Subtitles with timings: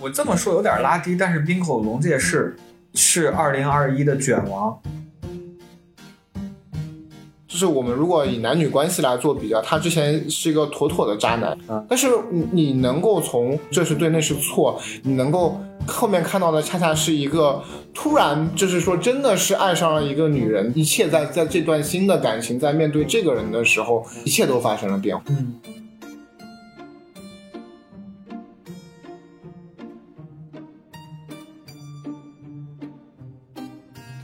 [0.00, 2.56] 我这么说有点拉低，但是冰口龙介是
[2.94, 4.80] 是二零二一的卷王，
[7.54, 11.86] 就是我们如果以男女关系来做比较，他之前是一个妥妥的渣男，嗯。
[11.88, 17.62] 但是你你能够从这是对那是错，你能够后面看到的恰恰是一个
[17.94, 25.22] 突然就是说真的是爱上了一个女人，一切在在这段新的感情在面对这个人的时候，一切都发生了变化。
[25.28, 25.60] 嗯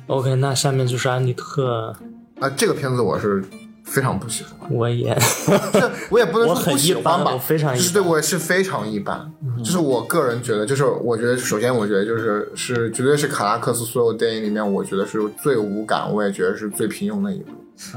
[0.08, 1.94] ，OK，那下面就是安妮特，
[2.40, 3.44] 啊，这个片子我是
[3.84, 5.16] 非常不喜欢，我也
[5.72, 9.30] 这我也不能说不很喜欢吧，非常一就是对我是非常一般，
[9.64, 17.52] 就是我个人觉得，就是我觉得首先我觉得就是是绝对是卡拉克斯所有电影里面，我觉得是最无感，我也觉得是最平庸的一部。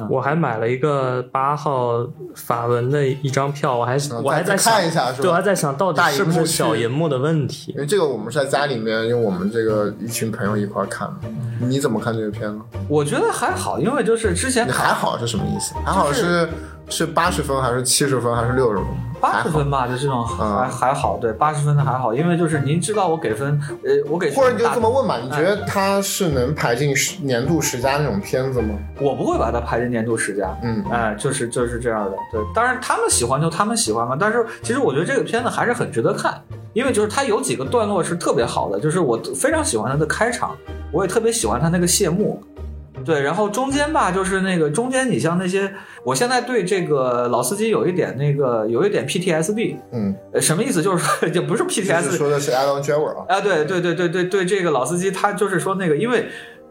[0.10, 7.82] 我还买了一个八号法文的一张票，我还嗯我还在想再看一下是吧对，我还在想到底是不是小银幕的问题因。
[7.82, 11.28] 为这个我们是在家里面用我们这个一群朋友一块看的。
[11.60, 12.60] 你怎么看这个片子？
[12.88, 15.74] 我觉得还好，因为就是之前你还好是什么意思？
[15.86, 16.50] 还好是是
[17.14, 18.86] 八十分还是七十分还是六十分？
[19.22, 28.78] 八十分吧，就这种嗯还还好，对，八十分的还好，因为就是您知道我给分，呃，我给或者你就这么问吧，你觉得它是能排进十年度十佳那种片子吗？
[29.00, 32.42] 我不会把它排进年度十佳，嗯，哎，就是就是这样的，对。
[32.54, 36.34] 当然他们喜欢就他们喜欢嘛，但是其实我觉得这个片子还是很值得看，
[36.74, 40.54] 因为就是它有几个段落是特别好的，就是我非常喜欢它的开场，
[40.92, 42.44] 我也特别喜欢它那个谢幕。
[43.06, 45.72] 对，然后中间吧，就是那个中间，你像那些，
[46.04, 50.82] 我现在对这个老司机有一点那个有一点 PTSD，嗯，呃，什么意思？
[50.82, 53.26] 就是说 就不是 PTSD，说的是 Alan Driver 啊。
[53.28, 56.28] 啊，对对对对对对，这个老司机他就是说那个，因为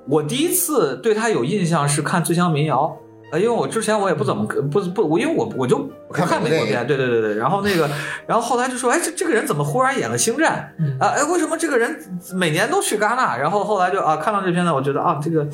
[0.09, 2.85] 我第一次对他有印象是看《最强民谣》。
[3.33, 7.35] 呃，因为我之前我也不怎么不不，我因为我我就看美国片，对对对对。
[7.37, 7.89] 然后那个，
[8.27, 10.71] 然后后来就说，哎，这这个人怎么忽然演了《星战》
[11.03, 11.15] 啊？
[11.17, 11.99] 哎，为什么这个人
[12.35, 13.35] 每年都去戛纳？
[13.39, 15.47] 然后后来就啊，看到这片呢，我觉得啊，这个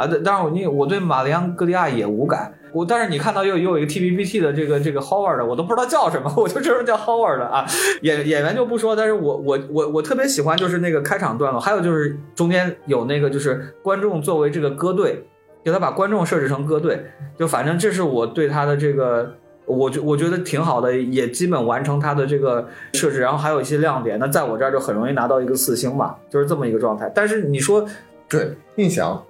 [0.00, 2.50] 啊，对当然我你我对马里昂戈利亚也无感。
[2.72, 7.66] 我但是你看到又又有一个 TBBT 的这个这个 Howard 的，我都不知道叫什么，我就知道叫 Howard 的啊。
[8.00, 15.22] 演演员就不说，但是我我我我特别喜欢就是那个开场段落，还有就是中间有那个就是观众作为这个歌队，
[15.62, 17.04] 给他把观众设置成歌队，
[17.38, 19.34] 就反正这是我对他的这个。
[19.66, 24.18] 我觉我觉得挺好的，也基本完成他的这个设置，然后还有一些亮点。
[24.18, 27.08] 那在我这儿就很容易拿到一个四星吧，就是这么一个状态。
[27.14, 27.86] 但是你说
[28.28, 29.22] 对，印象，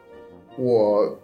[0.61, 1.19] 我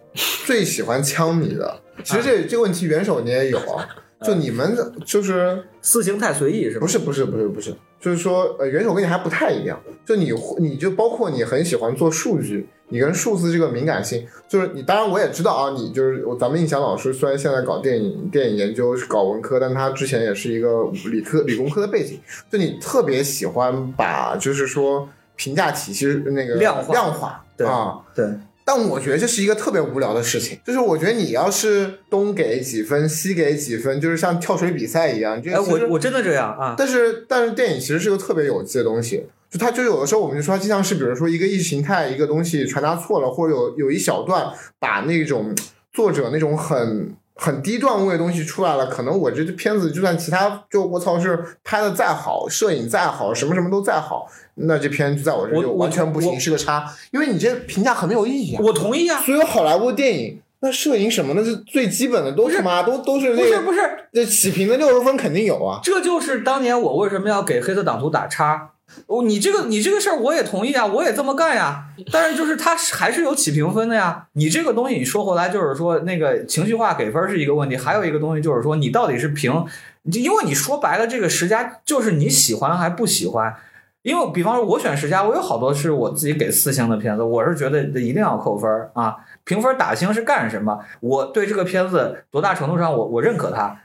[0.46, 1.80] 最喜欢枪迷的。
[2.04, 3.86] 其实这这个问题元首你也有啊，
[4.22, 6.80] 就你们就是私情太随意是吧？
[6.80, 22.20] 不是不是不是不是，就是说呃元首跟你还不太一样，就你你就包括你很喜欢做数据，你跟数字这个敏感性，就是你当然我也知道啊，你就是咱们印象老师虽然现在搞电影电影研究是搞文科，但他之前也是一个理科理工科的背景，
[22.50, 26.92] 就你特别喜欢把就是说评价体系那个量化。
[26.92, 27.98] 量化对啊。
[28.14, 28.26] 对，
[28.66, 35.40] 但我觉得这是一个特别无聊的事情，就是我觉得你要是东给几分，西给几分，就是像跳水比赛一样。
[35.40, 45.54] 这哎，我我真的这样啊，但是但是电影其实是个特别有机的东西，就它就有的时候我们就说它就像是比如说一个意识形态一个东西传达错了，或者有有一小段把那种
[45.92, 47.14] 作者那种很。
[47.38, 58.60] 很低段位的东西出来了，可能我这片子就算其他就我操是拍的再好，摄影再好，什么什么都再好，那这片就在我这就完全不行，是个差，因为你这评价很没有意义啊。
[58.64, 63.80] 我同意啊，所有好莱坞电影，那摄影什么的是最基本的，都是妈都都是那个不是不是，
[64.14, 65.80] 这起评的六十分肯定有啊。
[65.82, 68.70] 这就是当年我为什么要给黑色党徒打叉。
[69.06, 71.84] 哦，你这个你这个事儿我也同意啊，我也这么干呀。
[72.12, 74.26] 但是就是它还是有起评分的呀。
[74.32, 79.64] 你这个东西你说回来就是说那个情绪化给分是一个问题，还有一个东西就是说你到底是评，
[80.04, 83.54] 因为你说白了这个十佳就是你喜欢还不喜欢。
[84.02, 89.16] 因为比方说我选十佳，我有好多是我自己给四星的片子，我是觉得一定要扣分儿啊。
[89.42, 90.78] 评分打星是干什么？
[91.00, 93.76] 我对这个片子多大程度上我我认可它。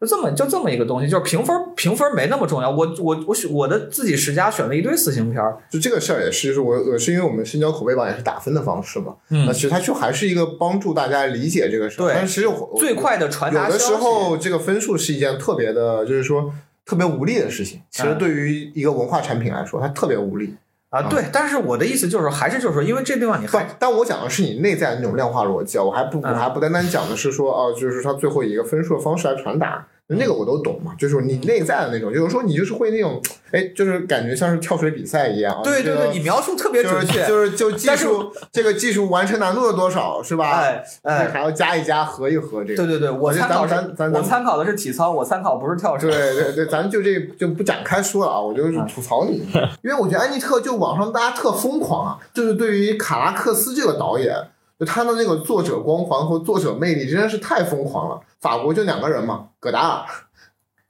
[0.00, 2.70] 就这么就这么一个东西，就是评分评分没那么重要。
[2.70, 12.06] 我我我选我的自己十佳选了一堆四星片儿，就这个事儿也是，就是我我是因为我们深交口碑榜也是打分的方式嘛，嗯那其实它就还是一个帮助大家理解这个事儿。
[12.06, 16.50] 对但是其实我最快的传达有的时候这个分数是一件特别的，就是说
[16.86, 17.82] 特别无力的事情。
[17.90, 20.54] 其实嗯对于一个文化产品来说，它特别无力。
[20.90, 21.24] 啊，对。
[21.32, 29.86] 但是我的意思就是说，还是就是说，因为这地方你不还，但我讲的是你内在的那种量化逻辑啊，我还不我嗯还不单单讲的是说哦，就是它最后以一个分数的方式来传达。
[30.16, 33.20] 那个我都懂嘛，就是你内在的那种，有时候你就是会那种，
[33.52, 35.60] 哎，就是感觉像是跳水比赛一样。
[35.62, 37.26] 对对对，你描述特别就是准确。
[37.26, 40.60] 就是就技术这个技术完成难度有多少是吧？
[40.60, 42.76] 哎哎，还要加一加合一合这个。
[42.76, 46.10] 对对对，我参考咱咱咱我参考的是体操，我参考不是跳水。
[46.10, 49.46] 对对对，咱就这就不展开说了啊，我就是吐槽你，
[49.82, 54.34] 因为我觉得安妮特就网上大家特疯狂啊，就是对于卡拉克斯这个导演，
[54.80, 58.18] 就他的那个作者光环和作者魅力真的是太疯狂了。
[58.40, 60.04] 法国就两个人嘛，葛达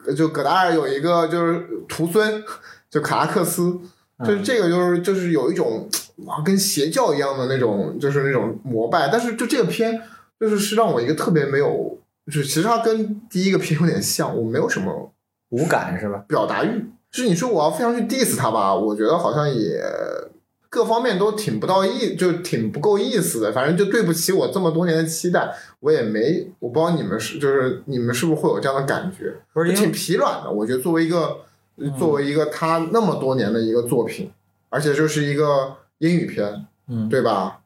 [0.07, 2.43] 尔，就葛达尔有一个就是徒孙，
[2.89, 3.79] 就卡拉克斯，
[4.25, 5.89] 就是这个就是就是有一种
[6.27, 10.01] 哇跟邪教一样的那种就是那种膜拜，但是就这个片
[10.39, 15.13] 就是是让我一个特别没有，就是其实它跟第一个片有点像，我没有什么。
[15.53, 16.25] 无感是吧？
[16.29, 19.83] 表达欲，就是你说我要非常去 diss 他吧，我觉得好像也
[20.71, 23.53] 各方面都挺不到意，就挺不够意思的。
[23.53, 30.51] 反正就对不起我这么多年的期待，我也没，我不知道你们是就是你们是不是会有这样的感觉，挺不是挺疲软的。
[30.51, 31.39] 我觉得作为一个
[31.99, 34.31] 作为一个他那么多年的一个作品，
[34.69, 37.59] 而且就是一个英语片，嗯，对吧？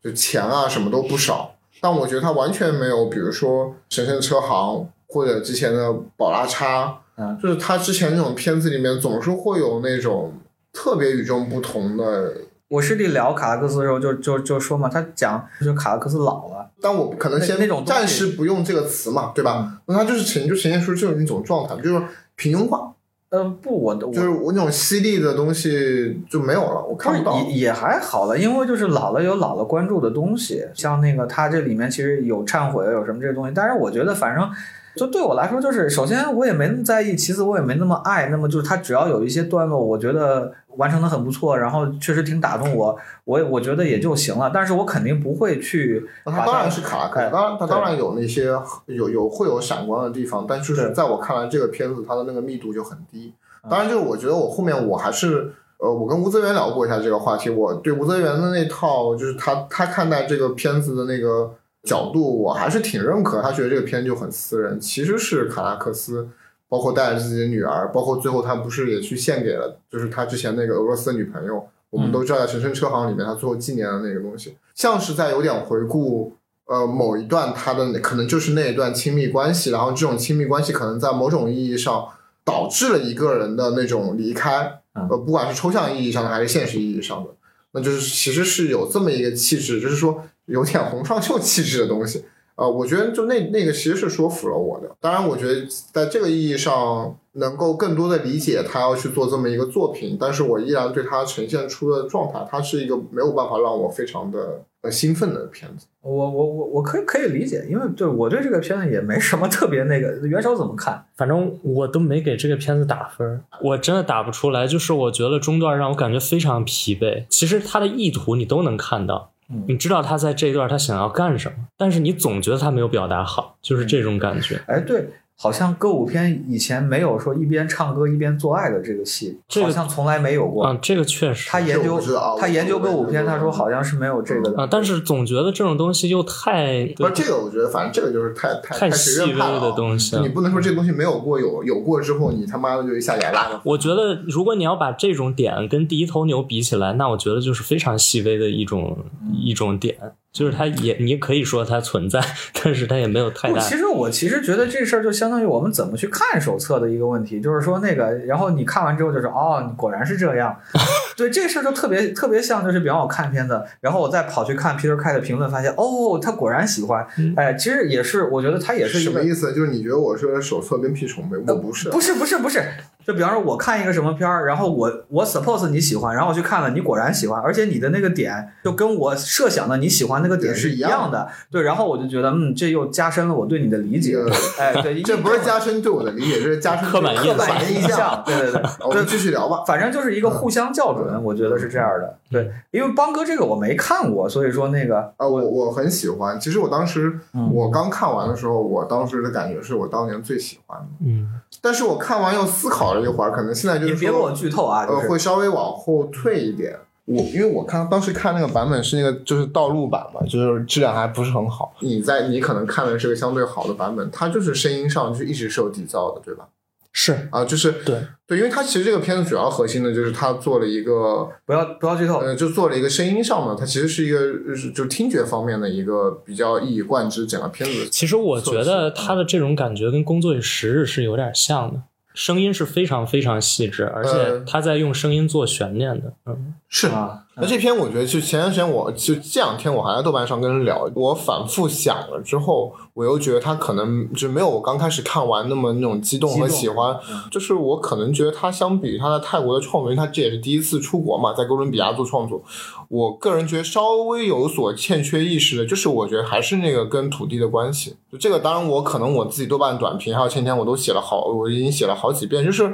[0.00, 4.76] 就钱啊什么都不少，但我觉得他完全没有，比如说《神圣车行》
[5.08, 6.86] 或者之前的《宝拉叉》。
[7.16, 10.32] 嗯，就是他之前那种片子里面总是会有那种
[10.74, 12.34] 特别与众不同的，
[12.68, 19.80] 我师弟聊卡拉克斯的时候就就就说嘛，他讲就是卡拉克斯老了，但我可能先那那种暂时不用这个词嘛，对吧？
[19.86, 22.02] 那他就是呈就呈现出这种一种状态，就是
[22.34, 22.92] 平庸化，
[23.28, 27.38] 呃，不，我我就是我那种犀利的东西就没有了，我看不到。
[27.38, 34.50] 也也还好了，因为就是老了有老了关注的东西，像那个他这里面其实有忏悔，有什么这些东西，但是我觉得反正。
[34.96, 38.28] 就对我来说，就是首先我也没那么在意，其次我也没那么爱。
[38.28, 44.50] 那么就是他只要有一些段落，我觉得完成的很不错，然后确实挺打动我，我我觉得也就行了。
[44.54, 48.56] 但是我肯定不会去那他当然是卡拉克，哎当然他当然有那些
[48.86, 53.34] 有有会有闪光的地方，但就是在我看来，这个片子它的那个密度就很低。
[53.68, 61.50] 当然，就是我觉得我后面我还是呃，我跟吴泽源聊过一下这个话题，我对吴泽源的那套就是他他看待这个片子的那个。
[61.84, 66.26] 角度我还是挺认可，他觉得这个片就很私人，其实是卡拉克斯，
[66.66, 76.34] 包括带着自己的女儿，包括最后他不是也去献给了，就是他之前那个俄罗斯的女朋友，我们都知道在《神圣车行》里面他最后纪念的那个东西，像是在有点回顾，
[76.64, 82.08] 呃，某一段他的可能就是那一段亲密关系，然后这种亲密关系可能在某种意义上
[82.44, 87.30] 导致了一个人的那种离开，呃，不管是抽象意义上的还是现实意义上的，
[87.72, 90.24] 那就是其实是有这么一个气质，就是说。
[90.46, 92.24] 有点洪尚秀气质的东西，
[92.56, 94.90] 呃，我觉得就那那个其实是说服了我的。
[95.00, 105.86] 当然，我觉得在这个意义上能够更多的理解他要去做这么一个作品，但是我依然对他呈现出的状态，他是一个没有办法让我非常的呃兴奋的片子。
[106.02, 110.12] 我我我我可以可以理解，因为对我对这个片子也没什么特别那个。
[110.26, 111.04] 元首怎么看？
[111.16, 114.66] 反正我都没给这个片子打分，我真的打不出来。
[114.66, 117.24] 就是我觉得中段让我感觉非常疲惫。
[117.28, 119.32] 其实他的意图你都能看到。
[119.66, 124.60] 你知道他在这一段他想要干什么，但是你总觉得他没有表达好，就是这种感觉。
[124.66, 130.64] 哎，对，好像歌舞片以前没有说一边唱歌一边做爱的这个戏，好像从来没有过。
[130.64, 131.50] 啊，这个确实。
[131.50, 132.00] 他研究
[132.38, 134.62] 他研究歌舞片，他说好像是没有这个的。
[134.62, 136.86] 啊，但是总觉得这种东西又太……
[136.96, 140.16] 不是这个，我觉得反正这个就是太太太细微的东西。
[140.20, 148.96] 你不能说这个东西没有过，有有过之后，你他妈的就一下牙了我觉得如果你要把这种点跟第一头牛比起来，那我觉得就是非常细微的一种
[149.32, 149.96] 一种点。
[150.34, 152.20] 就是它也，你可以说它存在，
[152.60, 153.60] 但是它也没有太大。
[153.60, 160.58] 其实我其实觉得这事儿就相当于我们怎么去看手册的一个问题，就是说那个，然后你看完之后就是哦，果然是这样。
[161.16, 167.06] 对，这事儿就特别特别像，就是比方我看片子，然后我再跑去看 Peter K 的评论，发现哦，他果然喜欢。
[167.36, 169.52] 哎，其实也是，我觉得他也是什么意思？
[169.54, 171.36] 就是你觉得我是手册跟屁虫呗？
[171.46, 172.60] 我不是，不是，不是，不是。
[173.06, 184.16] 就比方说，我看一个什么片儿，然后我我 suppose 你喜欢，然后我去看了，你果然喜欢，而且你的那个点就跟我设想的你喜欢那个点是一样的，对，然后我就觉得，嗯，这又加深了我对你的理解，
[184.58, 197.18] 哎，对， 这不是加深对我的理解，这是加深刻板刻板印象，对对对， 我们继续聊吧，反正就是一个互相校准，我觉得是这样的，对，因为邦哥这个我没看过，所以说那个，呃，我我很喜欢，其实我当时
[197.52, 201.40] 我刚看完的时候，我当时的感觉是我当年最喜欢的，嗯。
[201.62, 206.76] 但是我看完又思考了一会儿，可能现在就是别给我剧透啊，呃，会稍微往后退一点。
[207.06, 211.74] 我因为我看当时看那个版本是那个就是道路版嘛，就是质量还不是很好。
[211.80, 216.48] 你在你可能看的是个相对好的版本，它就是声音上就一直是有底噪的，对吧？
[216.96, 227.88] 是啊，就是对对，因为它其实这个片子主要核心的就是它做了一个不要不要剧透，呃，就做了一个声音上嘛，它其实是一个就是就听觉方面的一个比较一以贯之整个片子。
[227.90, 231.82] 其实我觉得他的这种感觉跟《工作与时日》是有点像的，
[232.14, 236.12] 声音是非常非常细致，而且呃他在用声音做悬念的。
[236.26, 246.96] 嗯，是啊那这篇我觉得就前段时间我就这两天我还在豆瓣上跟人聊，我反复想了之后，我又觉得他可能就没有我刚开始看完那么那种激动和喜欢，
[247.30, 252.40] 就是我可能觉得他相比他在泰国的创作，因为他这也是第一次出国嘛，在哥伦比亚做创作，
[252.88, 257.96] 我个人觉得稍微有所欠缺意识的，就是我觉得还是那个跟土地的关系。
[258.12, 262.72] 就这个，当然我可能我自己豆瓣短评还有前天我都写了好，我已经写了好几遍，就是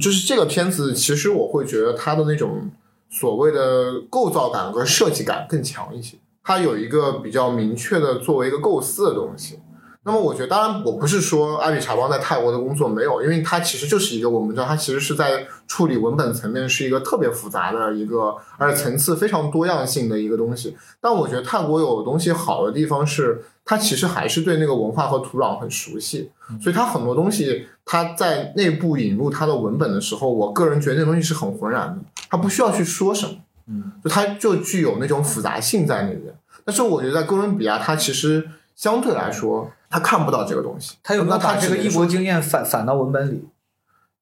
[0.00, 2.68] 就是这个片子，其实我会觉得他的那种
[3.10, 9.58] 所谓的构造感和设计感更强一些，它有一个比较明确的作为一个构思的东西。
[10.02, 20.74] 那么我觉得，当然我不是说阿比查邦在泰国的工作没有，因为它其实就是一个我们知道，它其实是在处理文本层面是一个特别复杂的一个，而且层次非常多样性的一个东西。
[21.02, 26.28] 但我觉得泰国有东西好的地方是，它其实还是对那个文化和土壤很熟悉，
[26.60, 31.98] 所以他很多东西，他在内部引入他的文本的时候，我个人觉得那东西是很浑然的，
[32.28, 33.34] 他不需要去说什么，
[33.68, 36.34] 嗯，就他就具有那种复杂性在那边。
[36.64, 40.96] 但是我觉得在哥伦比亚，他其实相对来说，他看不到这个东西。
[41.04, 43.44] 他有没有把这个异国经验反反到文本里？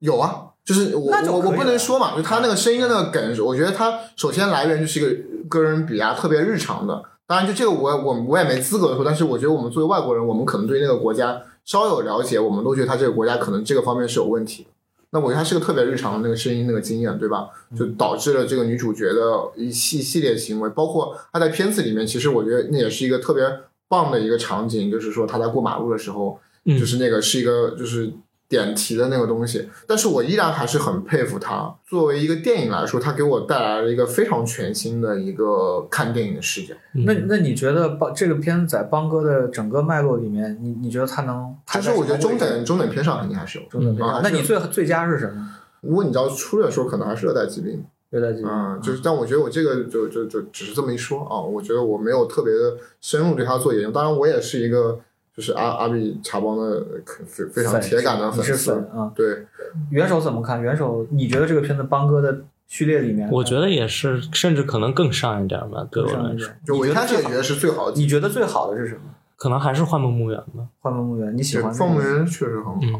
[0.00, 5.10] 有啊，就是我就我我不能说嘛，就他那个声音的那个梗，我觉得他首先来源就是一个
[5.48, 7.02] 哥伦比亚特别日常的。
[7.28, 14.70] 当然，就这个我我我也没资格说，但是我觉得我们作为外国人，我们可能对那个国家稍有了解，我们都觉得他这个国家可能这个方面是有问题的。
[15.10, 17.48] 那我觉得他是个特别日常的那个声音那个经验，对吧？
[17.76, 19.22] 就导致了这个女主角的
[19.56, 23.44] 一系系列行为，包括她在片子里面，其实我觉得那也是一个特别
[23.88, 28.10] 棒的一个场景，就是说她在过马路的时候，嗯就是那个是一个就是
[28.48, 31.74] 点题的那个东西，但是我依然还是很佩服他。
[31.86, 36.74] 作为一个电影来说，他给我带来了一个非常全新的一个看电影的视角。
[36.94, 43.64] 嗯那那你觉得邦这个片子在邦哥的整个脉络里面，你你觉得他能排在其实我觉得中等中等偏上肯定还是有。
[43.66, 44.16] 中等偏上？
[44.16, 45.54] 啊那你最最佳是什么？
[45.82, 47.84] 如果你知道出的时候，可能还是热带疾病。
[48.10, 48.50] 热带疾病。
[48.50, 53.90] 嗯，就是，但我觉得我这个就就就只是这么一说啊，我觉得我没有特别的深入对他做研究。
[53.90, 54.98] 当然，我也是一个
[55.38, 56.84] 就是阿阿比查邦的
[57.24, 58.74] 非非常铁杆的你是丝。
[58.74, 59.12] 粉啊？
[59.14, 59.46] 对，
[59.88, 60.60] 元首怎么看？
[60.60, 65.86] 元首，你觉得这个片子邦哥的序列里面，我觉得也是，甚至可能更上一点吧。
[65.92, 67.96] 对我来说，就我一开始也觉得是最好的。
[67.96, 69.02] 你觉得最好的是什么？
[69.36, 70.66] 可能还是幻梦墓园吧。
[70.80, 72.80] 幻梦墓园，你喜，欢放牧那个人确实很好。
[72.82, 72.92] 嗯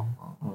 [0.45, 0.51] 嗯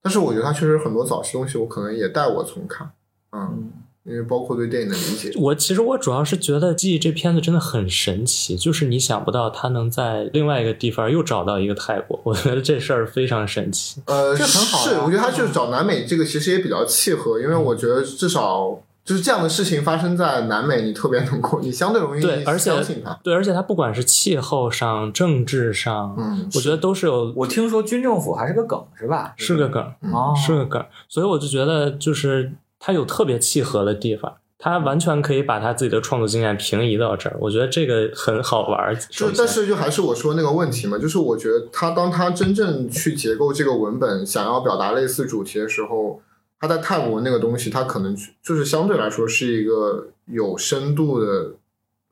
[0.00, 2.88] 但是我觉得他确实很多早期东西，我可能也带我重看，
[3.32, 3.72] 嗯，嗯，
[4.04, 14.02] 因为包括对电影的理解，我其实我主要是觉得《记忆》这片子真的很神奇，就是你想不到他能在另外一个地方又找到一个泰国， 我觉得这事儿非常神奇。
[14.06, 29.32] 呃，这很好啊是，我觉得他就是找南美这个其实也比较契合，因为我觉得至少就是这样的事情发生在南美，你特别能够，你相对容易对而且相信他，对，而且它不管是气候上、政治上，嗯，我觉得都是有我听说军政府还是个梗是吧？
[29.36, 29.82] 是个梗，
[30.12, 32.52] 哦，是个梗，所以我就觉得就是
[32.84, 34.34] 它有特别契合的地方。
[34.64, 38.96] 他完全可以把他自己的创作经验平移到这儿，我觉得这个很好玩儿。
[39.10, 46.22] 就但是就还是我说那个问题嘛，就是我觉得他当他真正去结构这个文本，想要表达类似主题的时候，
[46.60, 51.54] 他在泰国那个东西，他可能就是相对来说是一个有深度的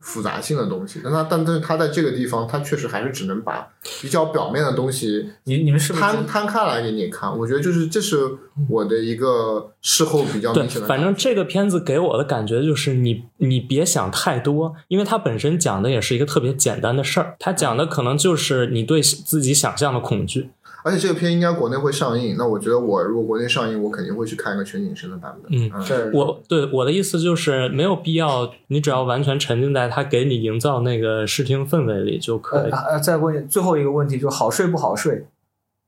[0.00, 3.68] 复杂性的东西，但他但但是他在这个地方，他确实还是只能把
[4.00, 7.38] 比较表面的东西你你们是不是摊摊开来给你看。
[7.38, 8.18] 我觉得就是这是
[8.68, 20.50] 我的一个事后比较明显，的反正这个片子给我的感觉就是你你别想太多，因为它本身讲的也是一个特别简单的事儿，它讲的可能就是你对自己想象的恐惧。
[20.82, 25.50] 而且这个片应该国内会上映，那我觉得我如果国内上映，我肯定会去看一个全景声的版本。
[25.52, 32.70] 嗯这我对我的意思就是没有必要，你只要完全沉浸在他给你营造那个视听氛围里就可以。
[32.70, 35.26] 呃呃，再问最后一个问题，就好睡不好睡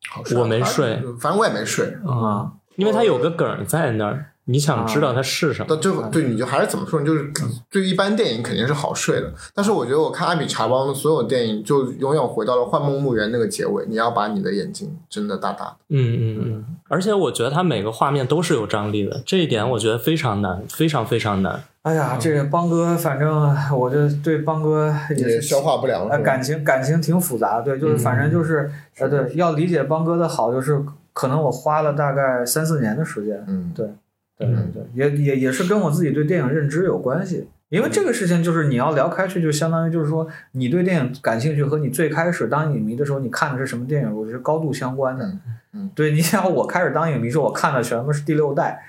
[0.08, 1.86] 好我没睡反正反正我也没睡。
[2.06, 2.52] 啊？
[2.76, 5.66] 因为它有个梗儿在那儿，你想知道它是什么。
[5.68, 7.06] 但最后对你就还是怎么说你？
[7.06, 7.30] 就是
[7.70, 15.76] 对一般电影肯定是好睡的，但是我觉得我看阿比查邦的所有电影，就永远回到了《幻梦墓园》那个结尾，你要把你的眼睛睁得大大的。
[15.90, 21.62] 嗯嗯嗯，而且我觉得它每个画面都是有张力的，这一点我觉得非常难，非常非常难。
[21.82, 30.80] 哎呀，这个邦哥，反正我就对邦哥也是消化不了,了，感情感情挺复杂，对，就是反正就是、呃，对，要理解邦哥的好，就是
[31.12, 33.86] 可能我花了大概三四年的时间，嗯，对，
[34.38, 37.48] 对对对，也也也是跟我自己对电影认知有关系。
[37.68, 45.26] 因为这个事情就是你要聊开去，就相当于就是说你对电影感兴趣和你最开始当影迷的时候你看的是什么电影，我觉得高度相关的。
[45.72, 48.84] 嗯，对，你想我开始当影迷时候，我看的全部是第六代，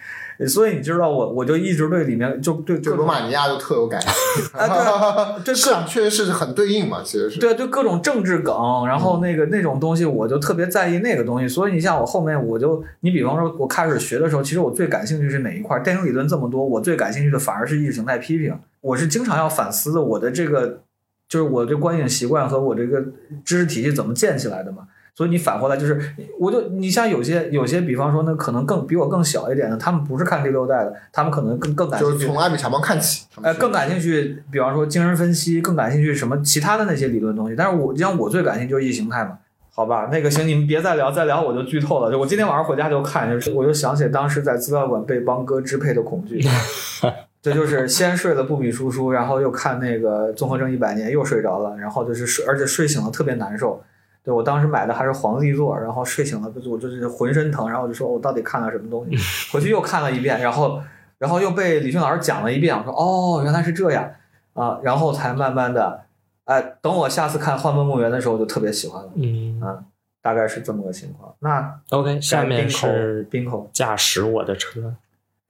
[0.47, 4.07] 所以你知道我我就一直对里面就对就罗马尼亚就特有感觉。
[4.57, 7.39] 啊对这是啊，确实是很对应嘛，其实是。
[7.39, 8.53] 对对各种政治梗，
[8.87, 11.47] 然后那个那种东西，我就特别在意那个东西。
[11.47, 15.79] 所以你像我后面，我就你比方说，我开始学的时候，其实我最感兴趣是哪一块？
[15.79, 18.57] 电影理论这么多，我最感兴趣的反而是意识形态批评。
[18.81, 20.81] 我是经常要反思的，我的这个
[21.29, 23.01] 就是我这观影习惯和我这个
[23.45, 24.87] 知识体系怎么建起来的嘛。
[25.15, 25.99] 所以你反过来就是，
[26.39, 37.55] 我就你像有些有些，比方说那可能更比我更小一点的，他们不是看第六代的，他们可能更更感兴趣就是从阿比查邦看起，他们呃，更感兴趣，比方说精神分析，更感兴趣什么其他的那些理论东西。
[37.55, 39.37] 但是我像我最感兴趣就是意识形态嘛，
[39.69, 42.11] 好吧，那个行，你们别再聊，再聊我就剧透了。
[42.11, 46.41] 就我今天晚上回家就看，就是我就想起当时在资料馆被邦哥支配的恐惧。
[47.39, 53.83] 这就是先睡了布比叔叔，然后又看那个综合症一百年，又睡着了，然后就是睡，而且睡醒了特别难受。
[54.23, 59.17] 对我当时买的还是黄历座，然后睡醒了，我就是浑身疼，然后我就说我到底看了什么东西？
[59.51, 60.81] 回去又看了一遍，然后
[61.17, 64.09] 然后又被李迅老师讲了一遍，我说哦，原来是这样
[64.53, 66.05] 啊，然后才慢慢的，
[66.45, 69.83] 哎，等我下次看《幻梦墓园》的时候，就特别喜欢了，嗯啊，
[70.21, 71.35] 大概是这么个情况。
[71.39, 74.95] 那，OK，下面是冰口，驾驶我的车。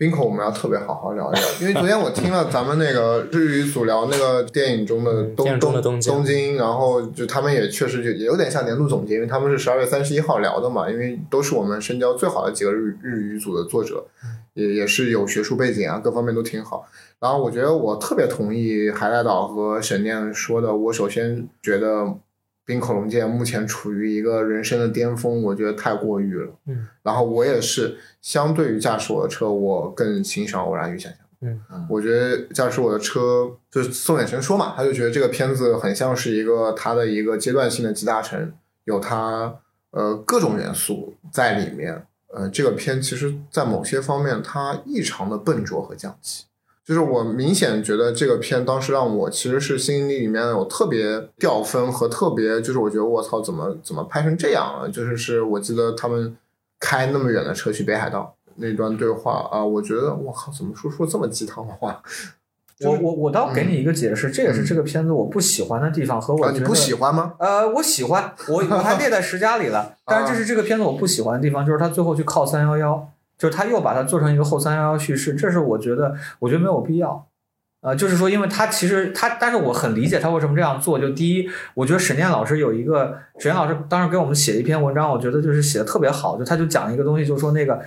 [0.03, 6.21] 冰口我们要特别好好聊一聊，因为昨天我听了咱们那个日语组聊那个电影中的东东东京。
[6.25, 14.05] 京，然后就他们也确实就也有点像年度总结，因为他们是十二月三十一号聊的嘛，因为都是我们深交最好的几个日日语组的作者，
[14.55, 16.85] 也也是有学术背景啊，各方面都挺好。
[17.21, 22.13] 然后我觉得我特别同意海带岛和沈念说的，我首先觉得
[22.65, 26.53] 冰口龙介目前处于一个人生的巅峰，我觉得太过誉了。
[26.67, 31.19] 嗯，然后我也是相对于驾驶我的车，我更欣赏偶然与想象。
[31.41, 38.53] 嗯我觉得驾驶我的车，就是宋远成说嘛，他就觉得这个片子很像是一个他的一个阶段性的集大成，
[38.85, 39.59] 有他
[39.91, 42.05] 呃各种元素在里面。
[42.35, 46.45] 呃，这个片其实在某些方面它异常的笨拙和降级。
[46.85, 54.89] 就是我明显觉得这个片当时让我其实是心里里面有特别掉分和特别，就是我觉得我操怎么怎么拍成这样了？
[54.89, 56.35] 就是是我记得他们
[56.79, 62.01] 开那么远的车去北海道那段对话啊，我觉得我靠怎么说出这么鸡汤的话？
[62.81, 67.35] 我我我倒给你一个解释，这也是这个片子我不喜欢的地方和我啊，你不喜欢吗？
[67.39, 69.95] 呃，我喜欢，我我还列在十佳里了。
[70.05, 73.09] 但是这是这个片子我不喜欢的地方，就是他最后去靠三幺幺，
[73.43, 77.27] 就是他又把它做成一个后三幺幺叙事，这是我觉得我觉得没有必要。
[77.81, 80.97] 呃，就是说，因为他其实他，但是我很理解他为什么这样做。
[80.97, 86.37] 就第一，我觉得沈念老师有一个，沈念老师当时给我们写一篇文章，我觉得就是写的特别好。
[86.37, 87.81] 就他就讲一个东西，就是说那个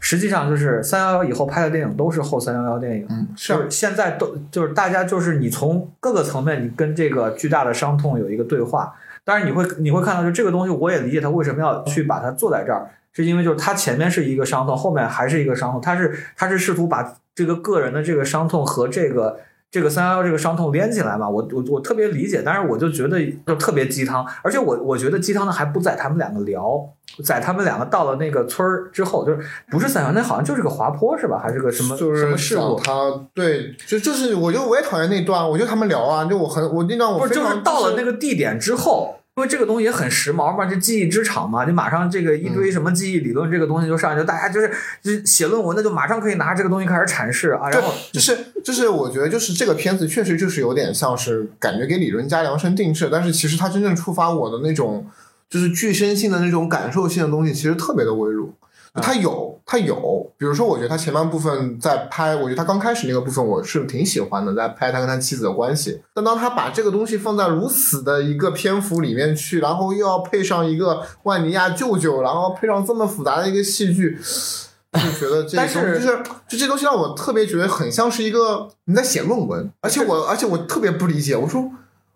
[0.00, 3.06] 实际上就是三幺幺以后拍的电影都是后三幺幺电影。
[3.08, 8.92] 嗯，是啊就是现在都就是大家就是你从各个层面，你跟这个巨大的伤痛有一个对话。
[9.24, 19.40] 但是你会你会看到，就这个东西，我也理解他为什么要去把它做在这儿，是因为就是他前面是一个伤痛，后面还是一个伤痛，他是他是试图把这个个人的这个伤痛和这个。
[19.72, 26.78] 这个三幺幺这个伤痛连起来嘛，我我我特别理解，但是我就觉得就特别鸡汤，而且我我觉得鸡汤的还不在他们两个聊，
[27.24, 29.38] 在他们两个到了那个村儿之后，就是
[29.70, 31.40] 不是三幺，那好像就是个滑坡是吧？
[31.42, 32.78] 还是个什么什么事故？
[32.84, 44.70] 他对，就就是我就我也讨厌那段，我觉得他们聊啊，就我很我那段我不是，就是到了那个个地点之后，因为这个东西也很时髦嘛，这记忆之场嘛，就马上这个一堆什么记忆理论这个东西就上来，就大家就是
[45.02, 55.06] 就写论文的就马上可以拿这个东西开始阐释啊，然后就是就是我觉得就是这个片子确实就是有点像是感觉给理论家量身定制，但是其实它真正触发我的那种
[55.48, 58.52] 就是具身性的那种感受性的东西，其实特别的微弱。
[58.96, 66.02] 它有，它有，比如说，我觉得他前半部分在拍，我觉得他刚开始那个部分我是挺喜欢的，在拍他跟他妻子的关系。
[66.12, 74.18] 但当他把这个东西放在如此的一个篇幅里面去，然后又要配上一个万尼亚舅舅，然后配上这么复杂的一个戏剧，
[74.92, 81.70] 就觉得这但东西是就是就这东西让我特别觉得很像是一个你在写论文，而且我 而且我特别不理解，我说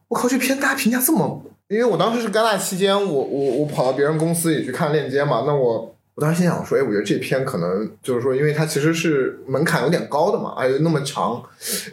[0.08, 5.92] 我靠，这片大家评价这么，因为我当时是戛纳期间，我我我跑到别人公司里去看链接嘛，那我。
[6.16, 11.42] 我当时心想说，哎，我觉得这篇可能就是说，因为它其实是门槛有点高的嘛，而且那么长，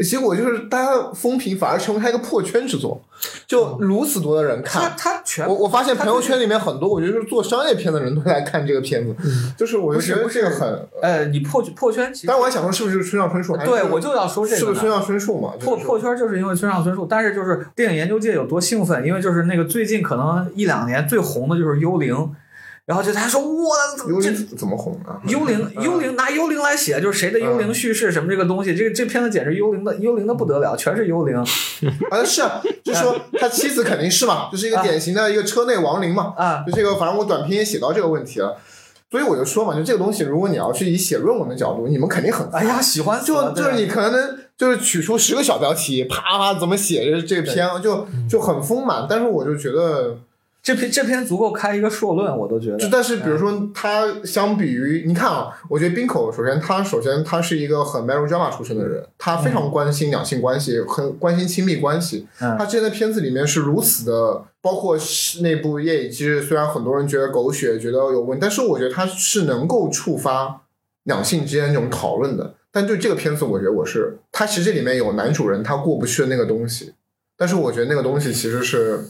[0.02, 3.04] 结果就是大家风评反而成为它一个破圈之作，
[3.46, 4.92] 就如此多的人他看。
[4.92, 9.14] 他他全我我发现朋友圈里面很多，我觉得是做商业片的人都在看这个片子，
[9.58, 13.58] 就是我就觉得这个很，呃，你破破圈其实但是我还想说，是不是村上春树？
[13.58, 14.58] 对我就要说这个。
[14.58, 15.54] 是不是村上春树嘛？
[15.60, 22.16] 破就是破圈就是因为村上春树，但是就是电影研究界有多兴奋，因为就是那个最近可能一两年最红的就是《幽灵》，
[22.86, 25.15] 然后就他说我这幽灵怎么红啊？
[25.26, 31.34] 幽灵幽灵拿幽灵来写，就是谁的幽灵叙事什么这个东西，这个这片子简直幽灵的幽灵的不得了，全是幽灵
[32.12, 36.34] 啊，是啊，就说他妻子肯定是嘛，就是一个典型的一个车内亡灵嘛。
[36.36, 36.65] 啊。
[36.67, 38.58] 就这个，反正我短篇也写到这个问题了，
[39.10, 50.17] 所以我就说嘛，就这个东西，如果你要去以写论文的角度，你们肯定很哎呀喜欢就就是你可能能就是取出十个小标题，啪啪怎么写这这篇就就很丰满，但是我就觉得。
[50.63, 52.78] 这篇这篇足够开一个硕论，我都觉得。
[52.78, 62.26] 就但是，比如说，他相比于你看啊，我觉得冰口首先他首先他是一个很 melodrama 出身的人，他非常关心两性关系，很关心亲密关系。
[62.39, 64.97] 他之前的片子里面是如此的，包括
[65.41, 70.62] 那部《夜以继日》，虽然很多人觉得狗血，觉得有问，但是我觉得他是能够触发
[71.04, 72.56] 两性之间那种讨论的。
[72.71, 76.93] 但对这个片子，我觉得我是他其实这里面有男主人他过不去的那个东西，
[77.36, 79.02] 但是我觉得那个东西其实是。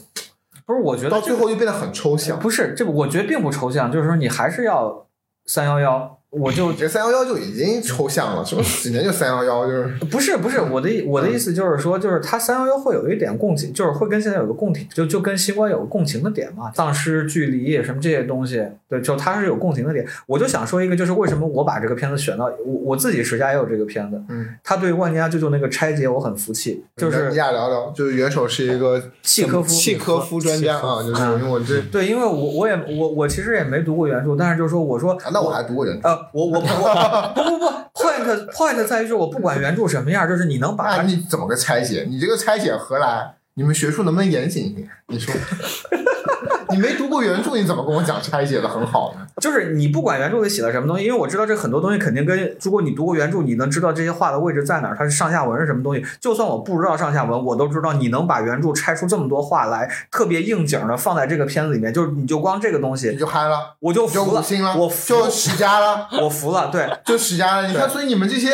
[0.66, 2.38] 不是，我觉得到最后就变得很抽象。
[2.38, 5.06] 不是，这我觉得并不抽象，就是说你还是要
[5.46, 6.18] 三幺幺。
[6.36, 20.04] 我就这三幺幺就已经抽象了，什么几年就三幺幺，就是 不是不是我的我的意思就是说，就是它三幺幺会有一点共情，就是会跟现在有个共情，就就跟新冠有个共情的点嘛，丧失距离什么这些东西，对，就它是有共情的点。
[20.26, 37.32] 我就想说一个，就是为什么我把这个片子选到我我自己实家也有这个片子，嗯，他对万家舅舅那个拆解我很服气，就是你俩聊聊，就是元首是一个契科夫契科夫专家啊，就是因为我这对，因为我我也我我其实也没读过原著，但是就是说我说那我还读过原著，呃，我我我。
[37.34, 42.06] 不不不，point point 在于就是我不管原著什么样，就是你能把你怎么个拆解？
[42.08, 43.34] 你这个拆解何来？
[43.54, 44.88] 你们学术能不能严谨一点？
[45.08, 45.32] 你说。
[46.74, 49.26] 你没读过原著，你怎么跟我讲拆解的很好呢？
[49.40, 56.04] 就是你不管原著里写了什么东西，因为我知道这很多东西肯定跟如果你读过原著，你能知道这些话的位置在哪儿，它是上下文是什么东西。
[56.20, 64.42] 就算我不知道上下文，我都知道你能把原著拆出这么多话来，特别应景的放在这个片子里面，就是你就光这个东西你就嗨了，我就服了，
[64.76, 67.68] 我就十佳了， 我服了，对， 就十佳了。
[67.68, 68.50] 你看，所以你们这些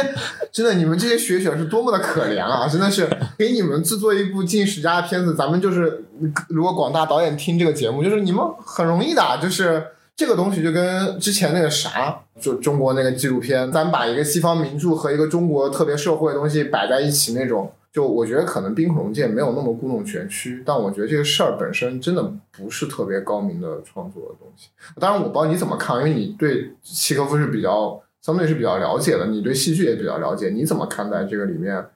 [0.53, 2.69] 真的，你们这些学者是多么的可怜啊！
[2.69, 6.05] 真的是给你们制作一部进十佳的片子，咱们就是
[6.49, 8.91] 如果广大导演听这个节目，就就是你们很。
[8.91, 24.71] 容易的，就是这个东西就跟之前那个啥，就中国那个纪录片，咱把一个西方名著和一个中国特别社会的东西摆在一起那种，就我觉得可能《冰恐龙界》没有那么故弄玄虚，但我觉得这个事儿本身真的不是特别高明的创作的东西。
[24.99, 31.87] 当然，我不知道你怎么看，因为你对契诃夫是比较相对是比较了解的，你对戏剧也比较了解，你怎么看待这个里面？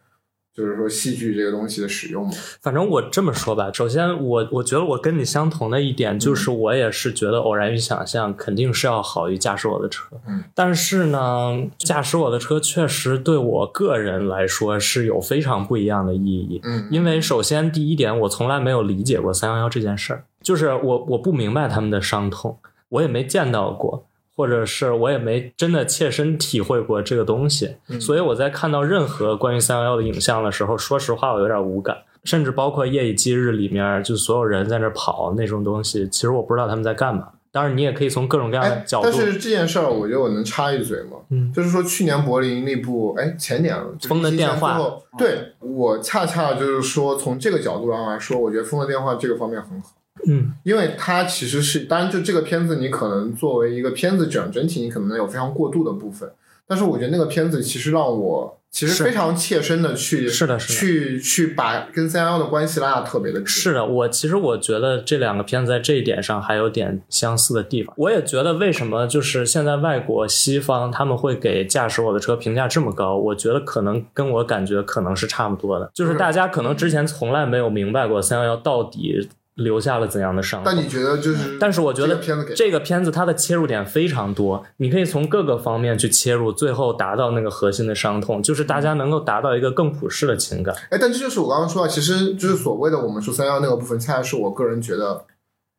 [0.54, 22.56] 就是说戏剧这个东西的使用嘛，反正我这么说吧，首先我我觉得我跟你相同的一点就是，我也是觉得偶然与想象肯定是要好于驾驶我的车，嗯，但是呢，驾驶我的车确实对我个人来说是有非常不一样的意义，嗯，因为首先第一点，我从来没有理解过三幺幺这件事儿，就是我我不明白他们的伤痛，
[22.90, 24.06] 我也没见到过。
[24.36, 37.28] 或者是我也没真的切身体会过这个东西，所以我在看到任何关于三幺幺的影像的时候，说实话我有点无感，甚至包括《夜以继日》里面就所有人在那跑那种东西，其实我不知道他们在干嘛。
[37.52, 39.08] 当然，你也可以从各种各样的角度。
[39.08, 41.18] 但是这件事儿，我觉得我能插一嘴吗？
[41.30, 44.76] 嗯，就是说去年柏林那部，哎，前年了，《风的电话》。
[45.16, 49.90] 对我恰恰就是说，从这个角度上来说，我觉得《风的电话》这个方面很好。
[50.26, 56.30] 嗯，因为它其实是，当然就这个片子，你可能作为一个片子整整体，你可能有非常过度的部分。
[56.66, 67.94] 但是我觉得那个片子其实让我其实非常切身的去是的，是的，去去把跟三幺幺的关系拉的特别的是的，我其实我觉得这两个片子在这一点上还有点相似的地方。
[67.98, 79.28] 我也觉得为什么就是现在外国西方他们会给驾驶我的车评价这么高，我觉得可能跟我感觉可能是差不多的，就是大家可能之前从来没有明白过三幺幺到底。
[79.56, 80.62] 留下了怎样的伤？
[80.64, 81.58] 但你觉得就是？
[81.60, 82.16] 但是我觉得
[82.56, 90.74] 这个片子它的切入点非常多，你可以从各个方面去切入，最后达到那个核心的伤痛，就是大家能够达到一个更普世的情感。
[90.90, 95.24] 哎，但这就是我刚刚说的，其实就是所谓的我们说三幺那个部分，恰恰是我个人觉得，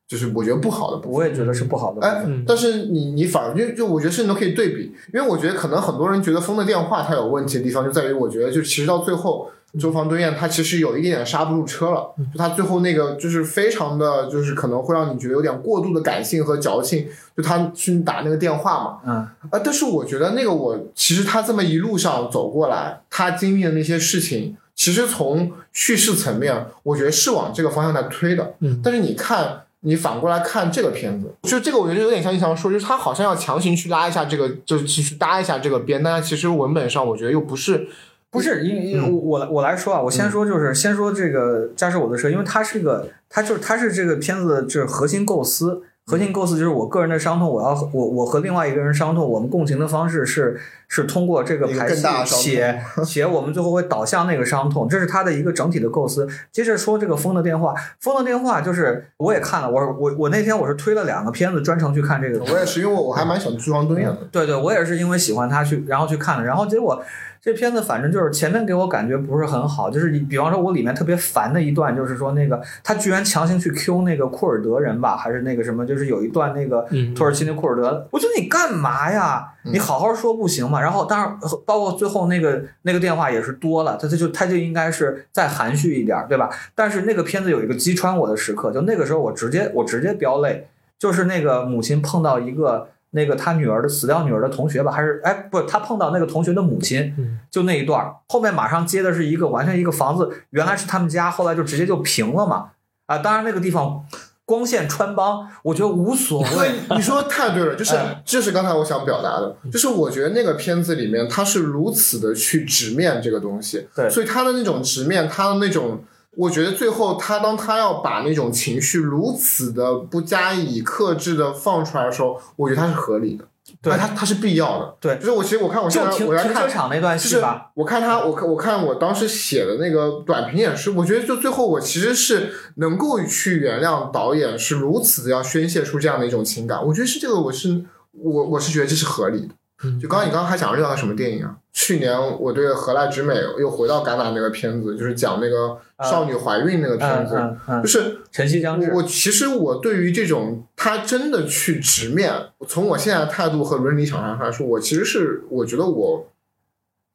[0.08, 1.12] 就是我觉得不好的部分。
[1.12, 2.08] 我也觉得是不好的。
[2.08, 9.52] 哎，但是你你反而就就我觉得甚至都可以对比，因为我觉得可能很多人觉得《风的电话》它有问题的地方就在于，我觉得就其实到最后。
[9.80, 19.16] 周防对燕他其实有一点点刹不住车了，就他最后那个就是非常的，就是可能会让你觉得有点过度的感性和矫情，就他去打那个电话嘛，嗯，
[19.50, 37.88] 啊，但是我觉得那个我其实他这么一路上走过来，他经历的那些事情，其实从叙事层面，我觉得是往这个方向在推的，嗯，但是你看，你反过来看这个片子，就这个我觉得有点像你想说，就是他好像要强行去拉一下这个，就是其实搭一下这个边，但其实文本上我觉得又不是。
[38.36, 56.28] 不是，因因为我我我来说啊，我先说就是先说这个驾驶我的车，因为它是一个，它就是它是这个片子的这核心构思，核心构思就是我个人的伤痛，我要和我我和另外一个人伤痛，我们共情的方式是是通过这个排戏更大的伤痛且且 我们最后会导向那个伤痛，这是它的一个整体的构思。
[56.52, 64.18] 接着说这个《风的电话》，《风的电话》就是我也看了，我我我那天我是推了两个片子专程去看这个，我也是，因为我我还蛮喜欢朱光敦演的。
[64.32, 67.02] 对对，我也是因为喜欢他去，然后去看的，然后结果
[67.46, 79.54] 这片子反正就是前面给我感觉不是很好，就是你比方说我里面特别烦的一段，就是说那个他居然强行去 Q 那个库尔德人吧，还是那个什么，就是有一段那个嗯土耳其那库尔德，我觉得你干嘛呀？
[79.62, 80.82] 你好好说不行吗？
[80.82, 86.50] 然后当然包括最后那个那个电话也是多了，他他就他就应该是再含蓄一点，对吧？
[86.74, 102.72] 但是那个片子有一个击穿我的时刻，就那个时候我直接我直接飙泪，就是那个母亲碰到一个那个他女儿的死掉女儿的同学吧，还是哎不，他碰到那个同学的母亲，嗯就那一段儿，后面马上接的是一个完全一个房子，原来是他们家，后来就直接就平了嘛。
[103.08, 104.04] 啊，当然那个地方
[104.46, 106.72] 光线穿帮，我觉得无所谓。
[106.96, 116.04] 你说得太对了，就是哎这是刚才我想表达的，就是我觉得那个片子里面，他是如此的去直面这个东西，对所以他的那种直面，他的那种，
[116.38, 123.46] 我觉得最后他当他要把那种情绪如此的不加以克制的放出来的时候，我觉得他是合理的，
[123.82, 139.50] 对他他是必要的，对就是我其实我看我现在我在看停车场那段就是戏吧，我看他，我看我看我当时写的那个短评也是，我觉得就最后我其实是能够去原谅导演是如此的要宣泄出这样的一种情感，我觉得是这个我是我我是觉得这是合理的。
[139.84, 141.56] 嗯就刚刚你刚刚还讲了另外什么电影啊？
[141.74, 148.98] 去年我对何濑直美又回到戛纳那个片子，就是讲那个少女怀孕那个片嗯子，嗯嗯就，是晨曦将至我。
[148.98, 152.32] 我其实我对于这种他真的去直面，
[152.66, 156.26] 从我现在的态度和伦理想上来说，我其实是我觉得我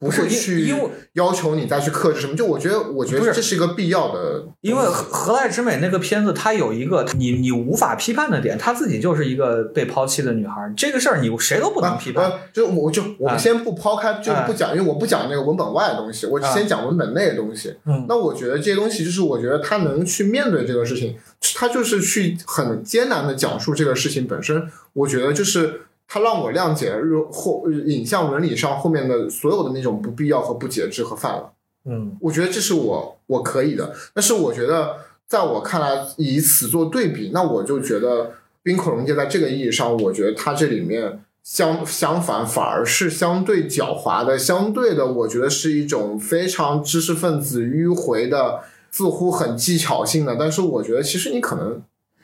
[0.00, 12.24] 不不是去因为要求你再去克制什么，就我觉得我觉得这是一个必要的，因为河河濑直美那个片子，它有一个你你无法批判的点，她自己就是一个被抛弃的女孩，这个事儿你谁都不能批判。
[12.24, 17.76] 啊，就我就我啊们先不抛开，就啊不讲，因为我不讲那个文本外的东西，我啊先讲文本内的东西。
[17.84, 21.14] 嗯那我觉得这些东西，就是我觉得他能去面对这个事情，
[21.54, 24.66] 他就是去很艰难的讲述这个事情本身。
[24.94, 31.52] 我觉得就是他让我谅解日后影像伦理上后面的所有的那种不必要和不节制和泛滥。
[31.84, 32.16] 嗯。
[32.20, 34.96] 我觉得这是我我可以的，但是我觉得
[35.28, 48.58] 在我看来，以此做对比，那我就觉得冰口龙介在这个意义上，我觉得它这里面相相反，反而是相对狡猾的，相对的，我觉得是一种非常知识分子迂回的，
[48.90, 51.80] 似乎很技巧性的，但是我觉得其实你可能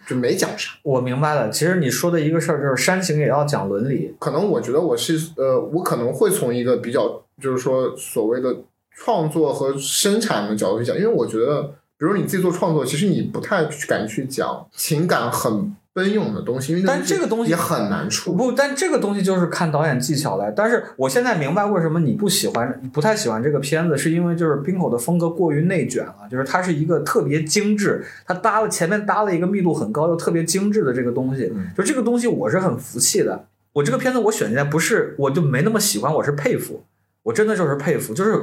[0.07, 0.73] 就没讲啥。
[0.83, 1.51] 我明白了。
[1.51, 4.15] 其实你说的一个事儿就是煽情也要讲伦理。
[4.19, 8.57] 可能我觉得我是呃，我可能会从一个比较就是说所谓的
[8.95, 11.63] 创作和生产的角度去讲，因为我觉得，
[11.99, 18.35] 比如你自己做创作，其实你不太敢去讲情感很奔涌的东西，因为但这个东西也很难出。
[18.35, 20.51] 不，但这个东西就是看导演技巧来。
[20.51, 33.47] 但是我现在明白为什么你不喜欢、不太喜欢这个片子，是因为就是冰口的风格过于内卷了，就是它是一个特别精致，它搭了前面搭了一个密度很高又特别精致的这个东西，嗯就这个东西我是很服气的。
[33.73, 36.85] 我这个片子我选进来不是我就没那么喜欢，我是佩服，
[37.23, 38.43] 我真的就是佩服，就是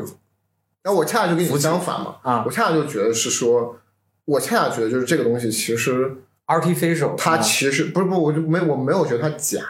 [0.83, 3.77] 那我恰恰就跟你相反嘛，啊我恰恰就觉得是说，
[4.25, 6.15] 我恰恰觉得就是这个东西其实
[6.47, 9.61] artificial，它其实不是不，我就没我没有觉得它假，